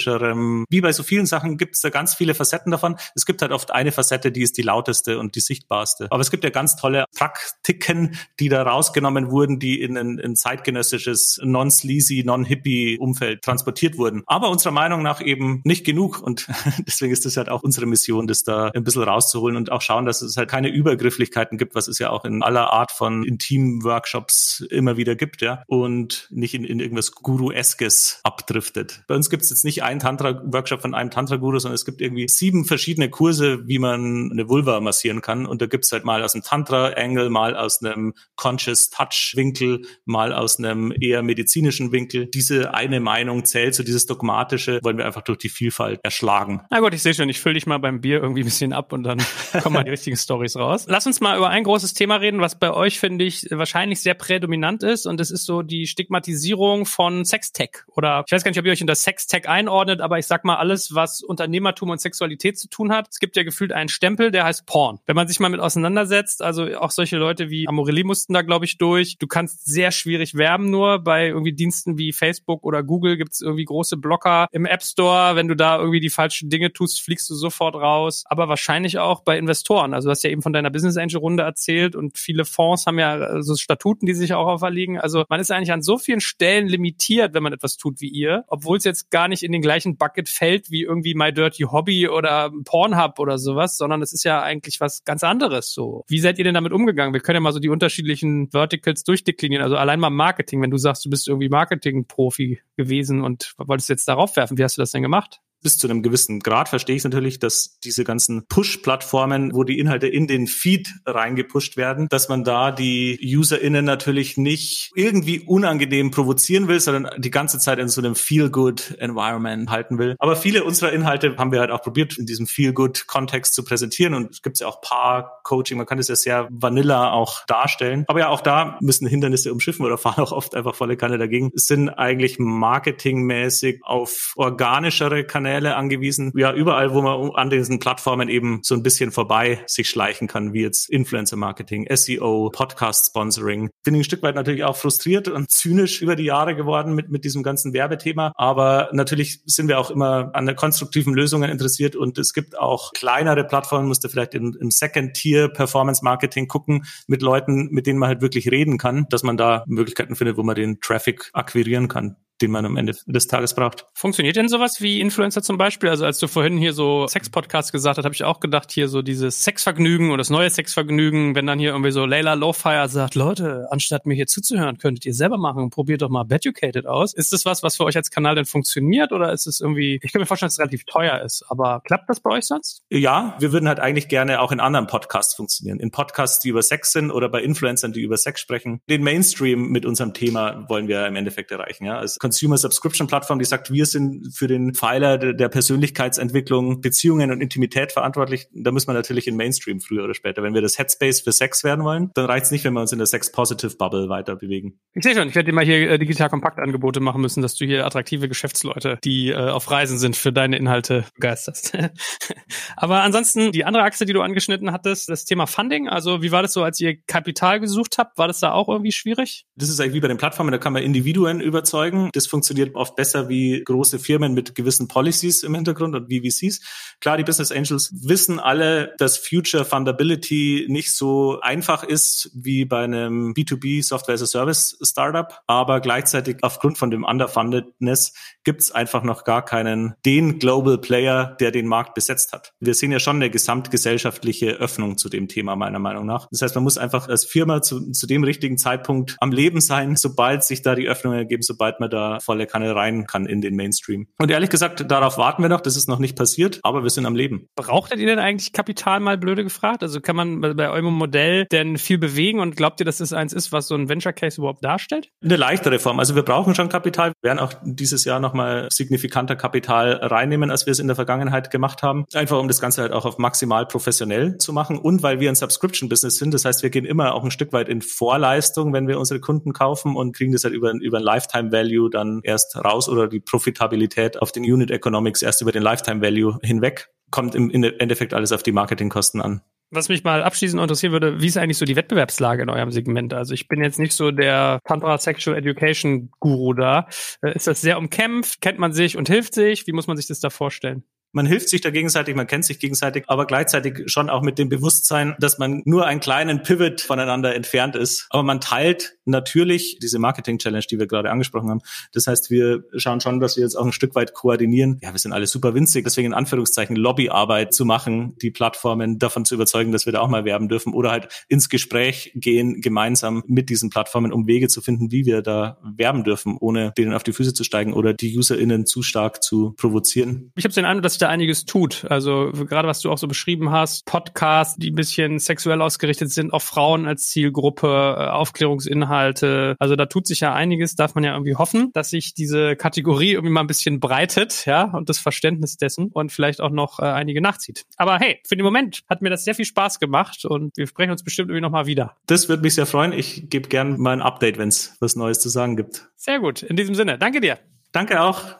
zeitgenössischerem, 0.01 0.65
wie 0.69 0.81
bei 0.81 0.93
so 0.93 1.03
vielen 1.03 1.27
Sachen 1.27 1.57
gibt 1.57 1.77
es 1.77 1.83
da 1.83 1.91
ganz 1.91 2.15
viele 2.15 2.35
Facetten 2.35 2.71
davon. 2.71 2.97
Es 3.15 3.27
gibt 3.27 3.43
halt 3.43 3.53
oft 3.53 3.71
eine 3.71 3.93
Facette, 3.93 4.33
die 4.33 4.43
ist 4.43 4.57
die 4.57 4.63
lauteste 4.63 5.19
und 5.19 5.35
die 5.35 5.41
sichtbarste. 5.41 6.09
Aber 6.11 6.21
es 6.21 6.31
gibt 6.31 6.45
ja 6.45 6.51
ganz 6.51 6.77
tolle 6.77 7.05
Praktiken, 7.17 8.17
die 8.39 8.49
da 8.49 8.63
rausgenommen 8.63 9.31
wurden, 9.31 9.59
die 9.59 9.81
in 9.81 9.97
ein, 9.97 10.21
ein 10.21 10.37
zeitgenössisches, 10.37 11.41
non-sleazy, 11.43 12.23
non-hippie-Umfeld 12.25 13.43
transportiert 13.43 13.99
wurden. 13.99 14.23
Aber 14.27 14.51
unserer 14.51 14.73
Meinung 14.73 15.03
nach 15.03 15.21
eben 15.21 15.61
nicht 15.65 15.85
genug. 15.85 16.21
Und 16.21 16.49
deswegen 16.87 17.13
ist 17.13 17.25
das 17.25 17.37
halt 17.37 17.49
auch 17.49 17.63
unsere 17.63 17.87
Mission, 17.87 18.27
das 18.27 18.43
da 18.43 18.69
ein 18.69 18.85
bisschen 18.85 19.03
rauszuholen 19.03 19.57
und 19.57 19.73
auch 19.73 19.83
schauen, 19.83 20.07
dass 20.07 20.23
es 20.23 20.37
halt 20.37 20.51
keine 20.51 20.69
Übergrifflichkeiten 20.69 21.59
gibt, 21.59 21.75
was 21.75 21.89
es 21.89 21.99
ja 21.99 22.11
auch 22.11 22.25
in 22.25 22.43
aller 22.43 22.73
Art 22.73 22.93
von 22.93 23.25
intimen 23.25 23.83
Workshops 23.85 24.65
immer 24.71 24.97
wieder 24.97 25.15
gibt, 25.15 25.43
ja. 25.43 25.63
Und 25.67 26.29
nicht 26.31 26.55
in, 26.55 26.65
in 26.65 26.81
irgendwas 26.81 27.13
Guru-eskes 27.13 28.21
abdriftet. 28.23 29.03
Bei 29.07 29.15
uns 29.15 29.31
gibt 29.31 29.43
es 29.43 29.51
jetzt 29.51 29.65
nicht 29.65 29.83
ein 29.91 29.99
Tantra-Workshop 29.99 30.81
von 30.81 30.95
einem 30.95 31.11
Tantra-Guru, 31.11 31.59
sondern 31.59 31.75
es 31.75 31.85
gibt 31.85 32.01
irgendwie 32.01 32.29
sieben 32.29 32.65
verschiedene 32.65 33.11
Kurse, 33.11 33.67
wie 33.67 33.79
man 33.79 34.31
eine 34.31 34.49
Vulva 34.49 34.81
massieren 34.81 35.21
kann. 35.21 35.47
Und 35.47 35.61
da 35.61 35.67
gibt's 35.67 35.91
halt 35.91 36.05
mal 36.05 36.23
aus 36.23 36.33
dem 36.33 36.43
Tantra-Angle, 36.43 37.29
mal 37.29 37.57
aus 37.57 37.83
einem 37.83 38.15
Conscious 38.37 38.91
Touch-Winkel, 38.91 39.83
mal 40.05 40.33
aus 40.33 40.59
einem 40.59 40.95
eher 40.99 41.23
medizinischen 41.23 41.93
Winkel. 41.93 42.27
Diese 42.27 42.73
eine 42.75 43.01
Meinung 43.01 43.45
zählt, 43.45 43.75
so 43.75 43.83
dieses 43.83 44.07
Dogmatische, 44.07 44.79
wollen 44.83 44.97
wir 44.97 45.07
einfach 45.07 45.23
durch 45.23 45.39
die 45.39 45.49
Vielfalt 45.49 46.01
erschlagen. 46.03 46.63
Na 46.71 46.81
gut, 46.81 46.95
ich 46.95 47.03
sehe 47.03 47.15
schon, 47.15 47.29
ich 47.29 47.41
fülle 47.41 47.55
dich 47.55 47.67
mal 47.67 47.79
beim 47.79 48.01
Bier 48.01 48.23
irgendwie 48.23 48.43
ein 48.43 48.47
bisschen 48.47 48.73
ab 48.73 48.93
und 48.93 49.03
dann 49.03 49.19
kommen 49.63 49.75
mal 49.75 49.85
die 49.85 49.91
richtigen 49.91 50.17
Stories 50.17 50.57
raus. 50.57 50.87
Lass 50.89 51.07
uns 51.07 51.21
mal 51.21 51.37
über 51.37 51.51
ein 51.51 51.65
großes 51.65 51.95
Thema 51.95 52.17
reden, 52.17 52.41
was 52.41 52.59
bei 52.59 52.73
euch, 52.73 53.01
finde 53.01 53.25
ich, 53.25 53.47
wahrscheinlich 53.51 54.01
sehr 54.01 54.15
prädominant 54.15 54.83
ist. 54.83 55.07
Und 55.07 55.19
das 55.19 55.31
ist 55.31 55.45
so 55.47 55.63
die 55.63 55.87
Stigmatisierung 55.87 56.87
von 56.87 57.25
Sextech. 57.25 57.83
Oder 57.89 58.25
ich 58.27 58.33
weiß 58.33 58.45
gar 58.45 58.51
nicht, 58.51 58.61
ob 58.61 58.67
ihr 58.67 58.73
euch 58.73 58.81
unter 58.81 58.95
Sextech 58.95 59.49
einordnet, 59.71 60.01
aber 60.01 60.19
ich 60.19 60.27
sag 60.27 60.45
mal 60.45 60.57
alles, 60.57 60.95
was 60.95 61.23
Unternehmertum 61.23 61.91
und 61.91 62.01
Sexualität 62.01 62.59
zu 62.59 62.69
tun 62.69 62.93
hat. 62.93 63.09
Es 63.11 63.19
gibt 63.19 63.37
ja 63.37 63.45
gefühlt 63.45 63.73
einen 63.73 63.89
Stempel, 63.89 64.31
der 64.31 64.45
heißt 64.45 64.67
Porn. 64.67 64.99
Wenn 65.07 65.17
man 65.17 65.29
sich 65.29 65.41
mal 65.41 65.49
mit 65.49 65.61
auseinandersetzt, 65.61 66.43
also 66.43 66.65
auch 66.79 66.91
solche 66.91 67.17
Leute 67.17 67.51
wie 67.51 67.69
Amorelli 67.69 68.05
mussten 68.05 68.35
da, 68.35 68.43
glaube 68.43 68.65
ich, 68.65 68.79
durch. 68.79 69.17
Du 69.19 69.27
kannst 69.27 69.65
sehr 69.67 69.93
schwierig 69.93 70.35
werben 70.35 70.71
nur. 70.71 70.99
Bei 70.99 71.29
irgendwie 71.29 71.53
Diensten 71.53 71.99
wie 71.99 72.13
Facebook 72.13 72.65
oder 72.65 72.83
Google 72.83 73.17
gibt's 73.17 73.41
irgendwie 73.41 73.65
große 73.65 73.97
Blocker 73.97 74.49
im 74.53 74.67
App 74.67 74.83
Store. 74.83 75.37
Wenn 75.37 75.49
du 75.49 75.55
da 75.55 75.79
irgendwie 75.79 76.01
die 76.01 76.11
falschen 76.11 76.51
Dinge 76.51 76.73
tust, 76.73 77.01
fliegst 77.01 77.31
du 77.31 77.35
sofort 77.35 77.77
raus. 77.77 78.25
Aber 78.27 78.49
wahrscheinlich 78.49 78.99
auch 78.99 79.23
bei 79.23 79.39
Investoren. 79.39 79.95
Also 79.95 80.09
du 80.09 80.11
hast 80.11 80.23
ja 80.25 80.31
eben 80.31 80.43
von 80.43 80.53
deiner 80.53 80.71
Business 80.71 80.97
Angel 80.97 81.19
Runde 81.19 81.43
erzählt 81.43 81.95
und 81.95 82.19
viele 82.19 82.45
Fonds 82.45 82.87
haben 82.87 82.99
ja 82.99 83.43
so 83.43 83.55
Statuten, 83.55 84.07
die 84.07 84.15
sich 84.15 84.35
auch 84.35 84.47
auferlegen. 84.47 84.99
Also 84.99 85.25
man 85.29 85.41
ist 85.41 85.51
eigentlich 85.51 85.73
an 85.73 85.83
so 85.83 85.99
vielen 85.99 86.21
Stellen 86.21 86.67
limitiert, 86.67 87.35
wenn 87.35 87.43
man 87.43 87.53
etwas 87.53 87.77
tut 87.77 88.01
wie 88.01 88.09
ihr, 88.09 88.45
obwohl 88.49 88.79
es 88.79 88.85
jetzt 88.85 89.11
gar 89.11 89.29
nicht 89.29 89.43
in 89.43 89.53
den 89.53 89.60
gleichen 89.63 89.97
Bucket 89.97 90.29
fällt 90.29 90.71
wie 90.71 90.83
irgendwie 90.83 91.15
My 91.15 91.33
Dirty 91.33 91.65
Hobby 91.65 92.09
oder 92.09 92.51
Pornhub 92.65 93.19
oder 93.19 93.39
sowas, 93.39 93.77
sondern 93.77 94.03
es 94.03 94.13
ist 94.13 94.25
ja 94.25 94.43
eigentlich 94.43 94.81
was 94.81 95.05
ganz 95.05 95.23
anderes 95.25 95.73
so. 95.73 96.05
Wie 96.09 96.21
seid 96.21 96.39
ihr 96.39 96.45
denn 96.45 96.55
damit 96.55 96.73
umgegangen? 96.73 97.15
Wir 97.15 97.21
können 97.21 97.37
ja 97.37 97.41
mal 97.41 97.53
so 97.53 97.61
die 97.61 97.69
unterschiedlichen 97.69 98.51
Verticals 98.51 99.05
durchdeklinieren. 99.05 99.63
Also 99.63 99.77
allein 99.77 100.01
mal 100.01 100.11
Marketing, 100.11 100.63
wenn 100.63 100.71
du 100.71 100.79
sagst, 100.79 101.05
du 101.05 101.11
bist 101.11 101.29
irgendwie 101.29 101.49
Marketing-Profi 101.49 102.61
gewesen 102.77 103.23
und 103.23 103.55
wolltest 103.59 103.89
jetzt 103.89 104.09
darauf 104.09 104.37
werfen, 104.37 104.59
wie 104.59 104.65
hast 104.65 104.77
du 104.77 104.83
das 104.83 104.93
denn 104.93 105.03
gemacht? 105.03 105.41
Bis 105.63 105.79
zu 105.79 105.89
einem 105.89 106.03
gewissen 106.03 106.41
Grad 106.41 106.69
verstehe 106.69 106.97
ich 106.97 107.05
natürlich, 107.05 107.39
dass 107.39 107.79
diese 107.85 108.05
ganzen 108.05 108.47
Push-Plattformen, 108.47 109.53
wo 109.55 109.65
die 109.65 109.79
Inhalte 109.79 110.07
in 110.07 110.27
den 110.27 110.47
Feed 110.47 110.89
reingepusht 111.05 111.77
werden, 111.77 112.09
dass 112.09 112.29
man 112.29 112.45
da 112.45 112.73
die 112.73 113.19
UserInnen 113.23 113.85
natürlich 113.85 114.37
nicht 114.37 114.91
irgendwie 114.95 115.41
unangenehm 115.41 116.11
provozieren 116.11 116.69
will, 116.69 116.81
sondern 116.81 117.21
die 117.21 117.31
ganze 117.31 117.59
Zeit 117.59 117.79
in 117.79 117.89
so 117.89 118.01
einem 118.01 118.15
Feel-Good-Environment 118.15 119.71
halten 119.71 119.99
will. 119.99 120.17
Aber 120.19 120.37
viele 120.37 120.65
unserer 120.65 120.93
Inhalte 120.93 121.37
haben 121.37 121.53
wir 121.53 121.61
halt 121.61 121.71
auch 121.71 121.83
probiert, 121.83 122.17
in 122.19 122.27
diesem 122.27 122.47
Feel-Good-Kontext 122.47 123.55
zu 123.55 123.65
präsentieren 123.65 124.15
und 124.15 124.31
es 124.31 124.43
gibt 124.43 124.59
ja 124.61 124.67
auch 124.67 124.81
Paar-Coaching, 124.81 125.77
man 125.77 125.87
kann 125.87 125.99
das 125.99 126.09
ja 126.09 126.17
sehr 126.17 126.49
vanilla 126.51 127.13
auch 127.13 127.45
darstellen. 127.47 128.05
Aber 128.09 128.21
ja, 128.21 128.29
auch 128.29 128.41
da 128.41 128.79
müssen 128.81 129.07
Hindernisse 129.07 129.53
umschiffen 129.53 129.85
oder 129.85 129.99
fahren 129.99 130.23
auch 130.23 130.33
oft 130.33 130.55
einfach 130.55 130.75
volle 130.75 130.97
Kanne 130.97 131.19
dagegen. 131.19 131.51
Es 131.55 131.67
sind 131.67 131.91
eigentlich 131.91 132.39
marketingmäßig 132.39 133.81
auf 133.83 134.33
organischere 134.37 135.25
Kanäle 135.25 135.50
Kanäle 135.51 135.75
angewiesen. 135.75 136.33
Ja, 136.37 136.53
überall, 136.53 136.95
wo 136.95 137.03
man 137.03 137.33
an 137.35 137.51
diesen 137.51 137.81
Plattformen 137.81 138.29
eben 138.29 138.61
so 138.63 138.75
ein 138.77 138.85
bisschen 138.85 139.11
vorbei 139.11 139.65
sich 139.67 139.89
schleichen 139.89 140.29
kann, 140.29 140.53
wie 140.53 140.63
jetzt 140.63 140.89
Influencer 140.89 141.37
Marketing, 141.37 141.89
SEO, 141.93 142.51
Podcast 142.51 143.09
Sponsoring. 143.09 143.69
Bin 143.85 143.97
ein 143.97 144.05
Stück 144.05 144.23
weit 144.23 144.37
natürlich 144.37 144.63
auch 144.63 144.77
frustriert 144.77 145.27
und 145.27 145.51
zynisch 145.51 146.03
über 146.03 146.15
die 146.15 146.25
Jahre 146.25 146.55
geworden 146.55 146.95
mit, 146.95 147.11
mit 147.11 147.25
diesem 147.25 147.43
ganzen 147.43 147.73
Werbethema. 147.73 148.33
Aber 148.37 148.91
natürlich 148.93 149.43
sind 149.45 149.67
wir 149.67 149.81
auch 149.81 149.91
immer 149.91 150.31
an 150.35 150.47
der 150.47 150.55
konstruktiven 150.55 151.15
Lösungen 151.15 151.51
interessiert 151.51 151.97
und 151.97 152.17
es 152.19 152.33
gibt 152.33 152.57
auch 152.57 152.93
kleinere 152.93 153.45
Plattformen, 153.45 153.89
musste 153.89 154.09
vielleicht 154.09 154.35
im 154.35 154.71
Second-Tier 154.71 155.49
Performance 155.49 156.05
Marketing 156.05 156.47
gucken 156.47 156.85
mit 157.09 157.23
Leuten, 157.23 157.69
mit 157.73 157.89
denen 157.89 157.99
man 157.99 158.09
halt 158.09 158.23
wirklich 158.23 158.51
reden 158.51 158.79
kann, 158.79 159.07
dass 159.11 159.25
man 159.25 159.37
da 159.37 159.65
Möglichkeiten 159.67 160.15
findet, 160.15 160.37
wo 160.37 160.45
man 160.45 160.55
den 160.55 160.81
Traffic 160.81 161.31
akquirieren 161.33 161.89
kann 161.89 162.17
den 162.41 162.51
man 162.51 162.65
am 162.65 162.77
Ende 162.77 162.95
des 163.07 163.27
Tages 163.27 163.55
braucht. 163.55 163.87
Funktioniert 163.95 164.37
denn 164.37 164.49
sowas 164.49 164.81
wie 164.81 165.01
Influencer 165.01 165.43
zum 165.43 165.59
Beispiel? 165.59 165.89
Also 165.89 166.05
als 166.05 166.19
du 166.19 166.27
vorhin 166.27 166.57
hier 166.57 166.73
so 166.73 167.07
Sex-Podcast 167.07 167.73
gesagt 167.73 167.99
hast, 167.99 168.05
habe 168.05 168.15
ich 168.15 168.25
auch 168.25 168.41
gedacht, 168.41 168.71
hier 168.71 168.89
so 168.89 169.03
dieses 169.03 169.45
Sexvergnügen 169.45 170.09
oder 170.09 170.19
das 170.19 170.31
neue 170.31 170.51
Sexvergnügen, 170.51 171.35
wenn 171.35 171.47
dann 171.47 171.59
hier 171.59 171.71
irgendwie 171.71 171.91
so 171.91 172.07
Layla 172.07 172.35
Lowfire 172.35 172.89
sagt, 172.89 173.15
Leute, 173.15 173.67
anstatt 173.71 174.07
mir 174.07 174.15
hier 174.15 174.27
zuzuhören, 174.27 174.79
könntet 174.79 175.05
ihr 175.07 175.15
selber 175.15 175.39
machen, 175.39 175.71
probiert 175.71 176.03
doch 176.03 176.09
mal 176.09 176.25
Beducated 176.25 176.87
aus. 176.87 177.15
Ist 177.15 177.33
das 177.33 177.45
was, 177.45 177.63
was 177.63 177.77
für 177.77 177.85
euch 177.85 177.97
als 177.97 178.11
Kanal 178.11 178.35
denn 178.35 178.47
funktioniert 178.47 179.13
oder 179.13 179.33
ist 179.33 179.47
es 179.47 179.61
irgendwie, 179.61 180.01
ich 180.03 180.13
kann 180.13 180.21
mir 180.21 180.27
vorstellen, 180.27 180.49
dass 180.49 180.55
es 180.55 180.61
relativ 180.61 180.85
teuer 180.85 181.21
ist, 181.23 181.45
aber 181.49 181.83
klappt 181.85 182.09
das 182.09 182.21
bei 182.21 182.31
euch 182.31 182.47
sonst? 182.47 182.83
Ja, 182.91 183.37
wir 183.39 183.53
würden 183.53 183.69
halt 183.69 183.81
eigentlich 183.81 184.09
gerne 184.09 184.41
auch 184.41 184.53
in 184.53 184.61
anderen 184.61 184.87
Podcasts 184.87 185.35
funktionieren. 185.35 185.81
In 185.81 185.91
Podcasts, 185.91 186.41
die 186.41 186.49
über 186.49 186.63
Sex 186.63 186.93
sind 186.93 187.11
oder 187.11 187.29
bei 187.29 187.43
Influencern, 187.43 187.93
die 187.93 188.01
über 188.01 188.17
Sex 188.17 188.41
sprechen. 188.41 188.81
Den 188.89 189.03
Mainstream 189.03 189.69
mit 189.69 189.87
unserem 189.87 190.15
Thema 190.15 190.69
wollen 190.69 190.89
wir 190.89 191.07
im 191.07 191.17
Endeffekt 191.17 191.51
erreichen. 191.51 191.85
Ja? 191.85 191.99
Also 191.99 192.19
Consumer 192.31 192.59
Subscription 192.59 193.09
Plattform, 193.09 193.41
die 193.41 193.45
sagt, 193.45 193.73
wir 193.73 193.87
sind 193.87 194.33
für 194.33 194.47
den 194.47 194.73
Pfeiler 194.73 195.19
der 195.19 195.49
Persönlichkeitsentwicklung, 195.49 196.81
Beziehungen 196.81 197.33
und 197.33 197.41
Intimität 197.41 197.91
verantwortlich. 197.91 198.47
Da 198.55 198.71
muss 198.71 198.87
man 198.87 198.95
natürlich 198.95 199.27
in 199.27 199.35
Mainstream 199.35 199.81
früher 199.81 200.05
oder 200.05 200.15
später. 200.15 200.45
Wenn 200.45 200.55
wir 200.55 200.63
das 200.63 200.79
Headspace 200.79 201.23
für 201.23 201.33
Sex 201.33 201.65
werden 201.65 201.85
wollen, 201.85 202.13
dann 202.15 202.27
reicht 202.27 202.45
es 202.45 202.53
nicht, 202.53 202.65
wenn 202.65 202.73
wir 202.73 202.83
uns 202.83 202.93
in 202.93 202.99
der 202.99 203.09
Sex-Positive-Bubble 203.09 204.09
weiter 204.09 204.37
bewegen. 204.37 204.79
Ich 204.95 205.03
sehe 205.03 205.17
schon, 205.17 205.27
ich 205.27 205.35
werde 205.35 205.51
dir 205.51 205.53
mal 205.53 205.65
hier 205.65 205.91
äh, 205.91 205.99
digital 205.99 206.29
Kompakt-Angebote 206.29 207.01
machen 207.01 207.21
müssen, 207.21 207.43
dass 207.43 207.57
du 207.57 207.65
hier 207.65 207.85
attraktive 207.85 208.29
Geschäftsleute, 208.29 208.99
die 209.03 209.31
äh, 209.31 209.35
auf 209.35 209.69
Reisen 209.69 209.99
sind, 209.99 210.15
für 210.15 210.33
deine 210.33 210.57
Inhalte 210.57 211.05
begeisterst. 211.17 211.77
Aber 212.77 213.03
ansonsten, 213.03 213.51
die 213.51 213.65
andere 213.65 213.83
Achse, 213.83 214.05
die 214.05 214.13
du 214.13 214.21
angeschnitten 214.21 214.71
hattest, 214.71 215.09
das 215.09 215.25
Thema 215.25 215.47
Funding. 215.47 215.89
Also 215.89 216.23
wie 216.23 216.31
war 216.31 216.43
das 216.43 216.53
so, 216.53 216.63
als 216.63 216.79
ihr 216.79 216.97
Kapital 217.09 217.59
gesucht 217.59 217.99
habt? 217.99 218.19
War 218.19 218.29
das 218.29 218.39
da 218.39 218.53
auch 218.53 218.69
irgendwie 218.69 218.93
schwierig? 218.93 219.47
Das 219.57 219.69
ist 219.69 219.81
eigentlich 219.81 219.95
wie 219.95 220.01
bei 220.01 220.09
den 220.09 220.17
Plattformen, 220.17 220.53
da 220.53 220.59
kann 220.59 220.73
man 220.73 220.85
Individuen 220.85 221.41
überzeugen. 221.41 222.11
Das 222.13 222.20
funktioniert 222.27 222.51
funktioniert 222.51 222.75
oft 222.75 222.97
besser 222.97 223.29
wie 223.29 223.63
große 223.65 223.99
Firmen 223.99 224.35
mit 224.35 224.55
gewissen 224.55 224.89
Policies 224.89 225.43
im 225.43 225.55
Hintergrund 225.55 225.95
und 225.95 226.09
wie 226.09 226.21
VCs. 226.21 226.61
Klar, 227.01 227.17
die 227.17 227.25
Business 227.25 227.53
Angels 227.53 227.93
wissen 228.03 228.41
alle, 228.41 228.95
dass 228.99 229.19
Future 229.19 229.65
Fundability 229.65 230.67
nicht 230.69 230.95
so 230.95 231.41
einfach 231.41 231.85
ist 231.85 232.31
wie 232.35 232.65
bei 232.65 232.85
einem 232.85 233.33
B2B 233.35 233.83
Software 233.83 234.15
as 234.15 234.23
a 234.23 234.27
Service 234.27 234.79
Startup, 234.83 235.41
aber 235.47 235.81
gleichzeitig 235.81 236.39
aufgrund 236.43 236.79
von 236.79 236.91
dem 236.91 237.05
Underfundedness 237.05 238.15
gibt 238.45 238.63
es 238.63 238.73
einfach 238.73 239.03
noch 239.03 239.25
gar 239.25 239.45
keinen, 239.45 239.95
den 240.05 240.39
Global 240.39 240.79
Player, 240.79 241.37
der 241.41 241.51
den 241.51 241.67
Markt 241.67 241.95
besetzt 241.95 242.33
hat. 242.33 242.53
Wir 242.61 242.75
sehen 242.75 242.93
ja 242.93 242.99
schon 242.99 243.17
eine 243.17 243.31
gesamtgesellschaftliche 243.31 244.53
Öffnung 244.53 244.99
zu 244.99 245.09
dem 245.09 245.29
Thema 245.29 245.57
meiner 245.57 245.79
Meinung 245.79 246.07
nach. 246.07 246.27
Das 246.31 246.43
heißt, 246.43 246.55
man 246.55 246.65
muss 246.65 246.79
einfach 246.79 247.09
als 247.09 247.25
Firma 247.25 247.63
zu, 247.63 247.93
zu 247.93 248.07
dem 248.07 248.25
richtigen 248.25 248.59
Zeitpunkt 248.59 249.17
am 249.21 249.31
Leben 249.33 249.61
sein, 249.61 249.97
sobald 249.97 250.43
sich 250.43 250.63
da 250.63 250.75
die 250.75 250.89
Öffnungen 250.89 251.19
ergeben, 251.19 251.43
sobald 251.43 251.81
man 251.81 251.91
da 251.91 252.10
volle 252.19 252.47
Kanne 252.47 252.75
rein 252.75 253.07
kann 253.07 253.27
in 253.27 253.41
den 253.41 253.55
Mainstream. 253.55 254.09
Und 254.19 254.31
ehrlich 254.31 254.51
gesagt, 254.51 254.91
darauf 254.91 255.19
warten 255.19 255.43
wir 255.43 255.49
noch. 255.49 255.61
Das 255.61 255.77
ist 255.77 255.89
noch 255.89 255.99
nicht 255.99 256.17
passiert, 256.17 256.61
aber 256.63 256.83
wir 256.83 256.91
sind 256.91 257.07
am 257.07 257.15
Leben. 257.15 257.47
Brauchtet 257.55 257.99
ihr 257.99 258.07
denn 258.07 258.19
eigentlich 258.19 258.53
Kapital 258.53 259.01
mal 259.01 259.19
blöde 259.19 259.45
gefragt? 259.45 259.83
Also 259.83 260.01
kann 260.01 260.17
man 260.17 260.41
bei 260.41 260.71
eurem 260.71 260.95
Modell 260.95 261.47
denn 261.53 261.79
viel 261.79 261.99
bewegen 261.99 262.41
und 262.41 262.57
glaubt 262.57 262.81
ihr, 262.81 262.87
dass 262.87 263.01
es 263.01 263.13
eins 263.13 263.33
ist, 263.33 263.53
was 263.53 263.69
so 263.69 263.75
ein 263.75 263.89
Venture 263.89 264.13
Case 264.13 264.41
überhaupt 264.41 264.65
darstellt? 264.65 265.11
Eine 265.23 265.37
leichtere 265.37 265.79
Form. 265.79 265.99
Also 265.99 266.15
wir 266.15 266.23
brauchen 266.23 266.55
schon 266.55 266.69
Kapital. 266.69 267.13
Wir 267.21 267.31
werden 267.31 267.39
auch 267.39 267.53
dieses 267.63 268.05
Jahr 268.05 268.21
nochmal 268.21 268.69
signifikanter 268.73 269.37
Kapital 269.37 269.93
reinnehmen, 269.93 270.51
als 270.51 270.67
wir 270.67 270.73
es 270.73 270.79
in 270.79 270.87
der 270.87 270.97
Vergangenheit 270.97 271.51
gemacht 271.51 271.83
haben. 271.83 272.07
Einfach 272.15 272.39
um 272.39 272.49
das 272.49 272.61
Ganze 272.61 272.83
halt 272.83 272.93
auch 272.93 273.05
auf 273.05 273.19
maximal 273.19 273.67
professionell 273.67 274.39
zu 274.39 274.53
machen 274.53 274.79
und 274.79 275.03
weil 275.03 275.21
wir 275.21 275.29
ein 275.29 275.35
Subscription-Business 275.35 276.17
sind. 276.17 276.35
Das 276.35 276.45
heißt, 276.45 276.63
wir 276.63 276.71
gehen 276.71 276.85
immer 276.85 277.15
auch 277.15 277.25
ein 277.25 277.31
Stück 277.31 277.53
weit 277.53 277.69
in 277.69 277.83
Vorleistung, 277.83 278.73
wenn 278.73 278.89
wir 278.89 278.99
unsere 278.99 279.21
Kunden 279.21 279.53
kaufen 279.53 279.97
und 279.97 280.17
kriegen 280.17 280.33
das 280.33 280.45
halt 280.45 280.55
über, 280.55 280.73
über 280.73 280.99
ein 280.99 281.05
Lifetime-Value 281.05 281.91
dann 282.01 282.21
erst 282.25 282.57
raus 282.57 282.89
oder 282.89 283.09
die 283.09 283.21
Profitabilität 283.21 284.21
auf 284.21 284.33
den 284.33 284.43
Unit 284.43 284.71
Economics 284.71 285.23
erst 285.23 285.43
über 285.43 285.53
den 285.53 285.63
Lifetime 285.63 286.01
Value 286.03 286.39
hinweg. 286.43 286.89
Kommt 287.11 287.35
im 287.35 287.51
Endeffekt 287.51 288.15
alles 288.15 288.33
auf 288.33 288.43
die 288.43 288.53
Marketingkosten 288.53 289.21
an. 289.21 289.43
Was 289.73 289.89
mich 289.89 290.03
mal 290.03 290.25
abschließend 290.25 290.61
interessieren 290.61 290.93
würde, 290.93 291.21
wie 291.21 291.29
ist 291.29 291.37
eigentlich 291.37 291.59
so 291.59 291.65
die 291.65 291.77
Wettbewerbslage 291.77 292.43
in 292.43 292.51
eurem 292.51 292.73
Segment? 292.73 293.15
Also 293.15 293.35
ich 293.35 293.47
bin 293.47 293.63
jetzt 293.63 293.79
nicht 293.79 293.93
so 293.93 294.11
der 294.11 294.61
Tantra 294.65 294.99
Sexual 294.99 295.39
Education 295.39 296.11
Guru 296.19 296.55
da. 296.55 296.89
Äh, 297.23 297.37
ist 297.37 297.47
das 297.47 297.61
sehr 297.61 297.79
umkämpft? 297.79 298.41
Kennt 298.41 298.59
man 298.59 298.73
sich 298.73 298.97
und 298.97 299.09
hilft 299.09 299.35
sich? 299.35 299.69
Wie 299.69 299.73
muss 299.73 299.87
man 299.87 299.97
sich 299.97 300.09
das 300.09 300.19
da 300.19 300.29
vorstellen? 300.29 300.83
Man 301.13 301.27
hilft 301.27 301.49
sich 301.49 301.61
da 301.61 301.71
gegenseitig, 301.71 302.15
man 302.15 302.27
kennt 302.27 302.45
sich 302.45 302.59
gegenseitig, 302.59 303.05
aber 303.09 303.27
gleichzeitig 303.27 303.83
schon 303.87 304.09
auch 304.11 304.23
mit 304.23 304.39
dem 304.39 304.49
Bewusstsein, 304.49 305.15
dass 305.19 305.39
man 305.39 305.63
nur 305.65 305.87
einen 305.87 306.01
kleinen 306.01 306.43
Pivot 306.43 306.81
voneinander 306.81 307.35
entfernt 307.35 307.77
ist. 307.77 308.07
Aber 308.11 308.23
man 308.23 308.41
teilt 308.41 308.97
natürlich 309.07 309.79
diese 309.83 309.99
Marketing-Challenge, 309.99 310.65
die 310.71 310.79
wir 310.79 310.87
gerade 310.87 311.11
angesprochen 311.11 311.51
haben. 311.51 311.61
Das 311.93 312.07
heißt, 312.07 312.31
wir 312.31 312.65
schauen 312.77 313.01
schon, 313.01 313.21
dass 313.21 313.37
wir 313.37 313.43
jetzt 313.43 313.57
auch 313.57 313.65
ein 313.65 313.73
Stück 313.73 313.95
weit 313.95 314.15
koordinieren. 314.15 314.79
Ja, 314.83 314.93
wir 314.93 314.99
sind 314.99 315.13
alle 315.13 315.27
super 315.27 315.55
winzig, 315.55 315.85
deswegen 315.85 316.07
in 316.07 316.15
Anführungszeichen 316.15 316.77
Lobbyarbeit 316.77 317.53
zu 317.53 317.65
machen, 317.65 318.15
die 318.23 318.31
Plattformen 318.31 318.99
davon 318.99 319.25
zu 319.25 319.35
überzeugen, 319.35 319.73
dass 319.73 319.87
wir 319.87 319.93
da 319.93 320.01
auch 320.01 320.09
mal 320.09 320.25
werben 320.25 320.49
dürfen 320.49 320.73
oder 320.73 320.91
halt 320.91 321.09
ins 321.29 321.49
Gespräch 321.49 322.13
gehen, 322.15 322.61
gemeinsam 322.61 323.23
mit 323.27 323.51
diesen 323.51 323.71
Plattformen, 323.71 324.13
um 324.13 324.27
Wege 324.27 324.49
zu 324.49 324.61
finden, 324.61 324.93
wie 324.93 325.07
wir 325.07 325.23
da 325.23 325.59
werben 325.77 326.05
dürfen, 326.05 326.37
ohne 326.39 326.73
denen 326.77 326.95
auf 326.95 327.03
die 327.03 327.13
Füße 327.13 327.35
zu 327.35 327.45
steigen 327.45 327.73
oder 327.73 327.95
die 327.95 328.17
UserInnen 328.17 328.67
zu 328.67 328.83
stark 328.83 329.23
zu 329.23 329.55
provozieren. 329.57 330.33
Ich 330.37 330.45
habe 330.45 330.55
den 330.55 330.65
Eindruck, 330.65 330.85
dass 330.85 331.00
da 331.01 331.09
einiges 331.09 331.45
tut. 331.45 331.85
Also 331.89 332.31
gerade 332.33 332.69
was 332.69 332.81
du 332.81 332.91
auch 332.91 332.99
so 332.99 333.09
beschrieben 333.09 333.51
hast, 333.51 333.85
Podcasts, 333.87 334.57
die 334.57 334.71
ein 334.71 334.75
bisschen 334.75 335.19
sexuell 335.19 335.61
ausgerichtet 335.63 336.11
sind, 336.11 336.33
auf 336.33 336.43
Frauen 336.43 336.87
als 336.87 337.09
Zielgruppe, 337.09 337.97
äh, 337.99 338.07
Aufklärungsinhalte. 338.09 339.57
Also 339.59 339.77
da 339.77 339.87
tut 339.87 340.07
sich 340.07 340.21
ja 340.21 340.35
einiges, 340.35 340.75
darf 340.75 340.95
man 340.95 341.05
ja 341.05 341.13
irgendwie 341.13 341.37
hoffen, 341.37 341.71
dass 341.73 341.91
sich 341.91 342.15
diese 342.15 342.57
Kategorie 342.57 343.13
irgendwie 343.13 343.33
mal 343.33 343.41
ein 343.41 343.47
bisschen 343.47 343.81
breitet, 343.81 344.47
ja, 344.47 344.65
und 344.65 344.89
das 344.89 344.99
Verständnis 344.99 345.57
dessen 345.57 345.91
und 345.93 346.13
vielleicht 346.13 346.41
auch 346.41 346.51
noch 346.51 346.79
äh, 346.79 346.85
einige 346.85 347.21
nachzieht. 347.21 347.65
Aber 347.77 347.99
hey, 347.99 348.21
für 348.27 348.37
den 348.37 348.45
Moment 348.45 348.83
hat 348.89 349.03
mir 349.03 349.11
das 349.11 349.25
sehr 349.25 349.35
viel 349.35 349.45
Spaß 349.45 349.81
gemacht 349.81 350.25
und 350.25 350.57
wir 350.57 350.67
sprechen 350.67 350.91
uns 350.91 351.03
bestimmt 351.03 351.31
irgendwie 351.31 351.43
nochmal 351.43 351.67
wieder. 351.67 351.97
Das 352.07 352.29
würde 352.29 352.43
mich 352.43 352.55
sehr 352.55 352.67
freuen. 352.67 352.93
Ich 352.93 353.29
gebe 353.31 353.49
gern 353.49 353.79
mal 353.81 353.93
ein 353.93 354.03
Update, 354.03 354.39
wenn 354.39 354.49
es 354.49 354.77
was 354.81 354.97
Neues 354.97 355.21
zu 355.21 355.29
sagen 355.29 355.57
gibt. 355.57 355.89
Sehr 355.97 356.21
gut. 356.21 356.43
In 356.43 356.57
diesem 356.57 356.75
Sinne, 356.75 356.99
danke 356.99 357.21
dir. 357.21 357.39
Danke 357.73 358.01
auch. 358.01 358.40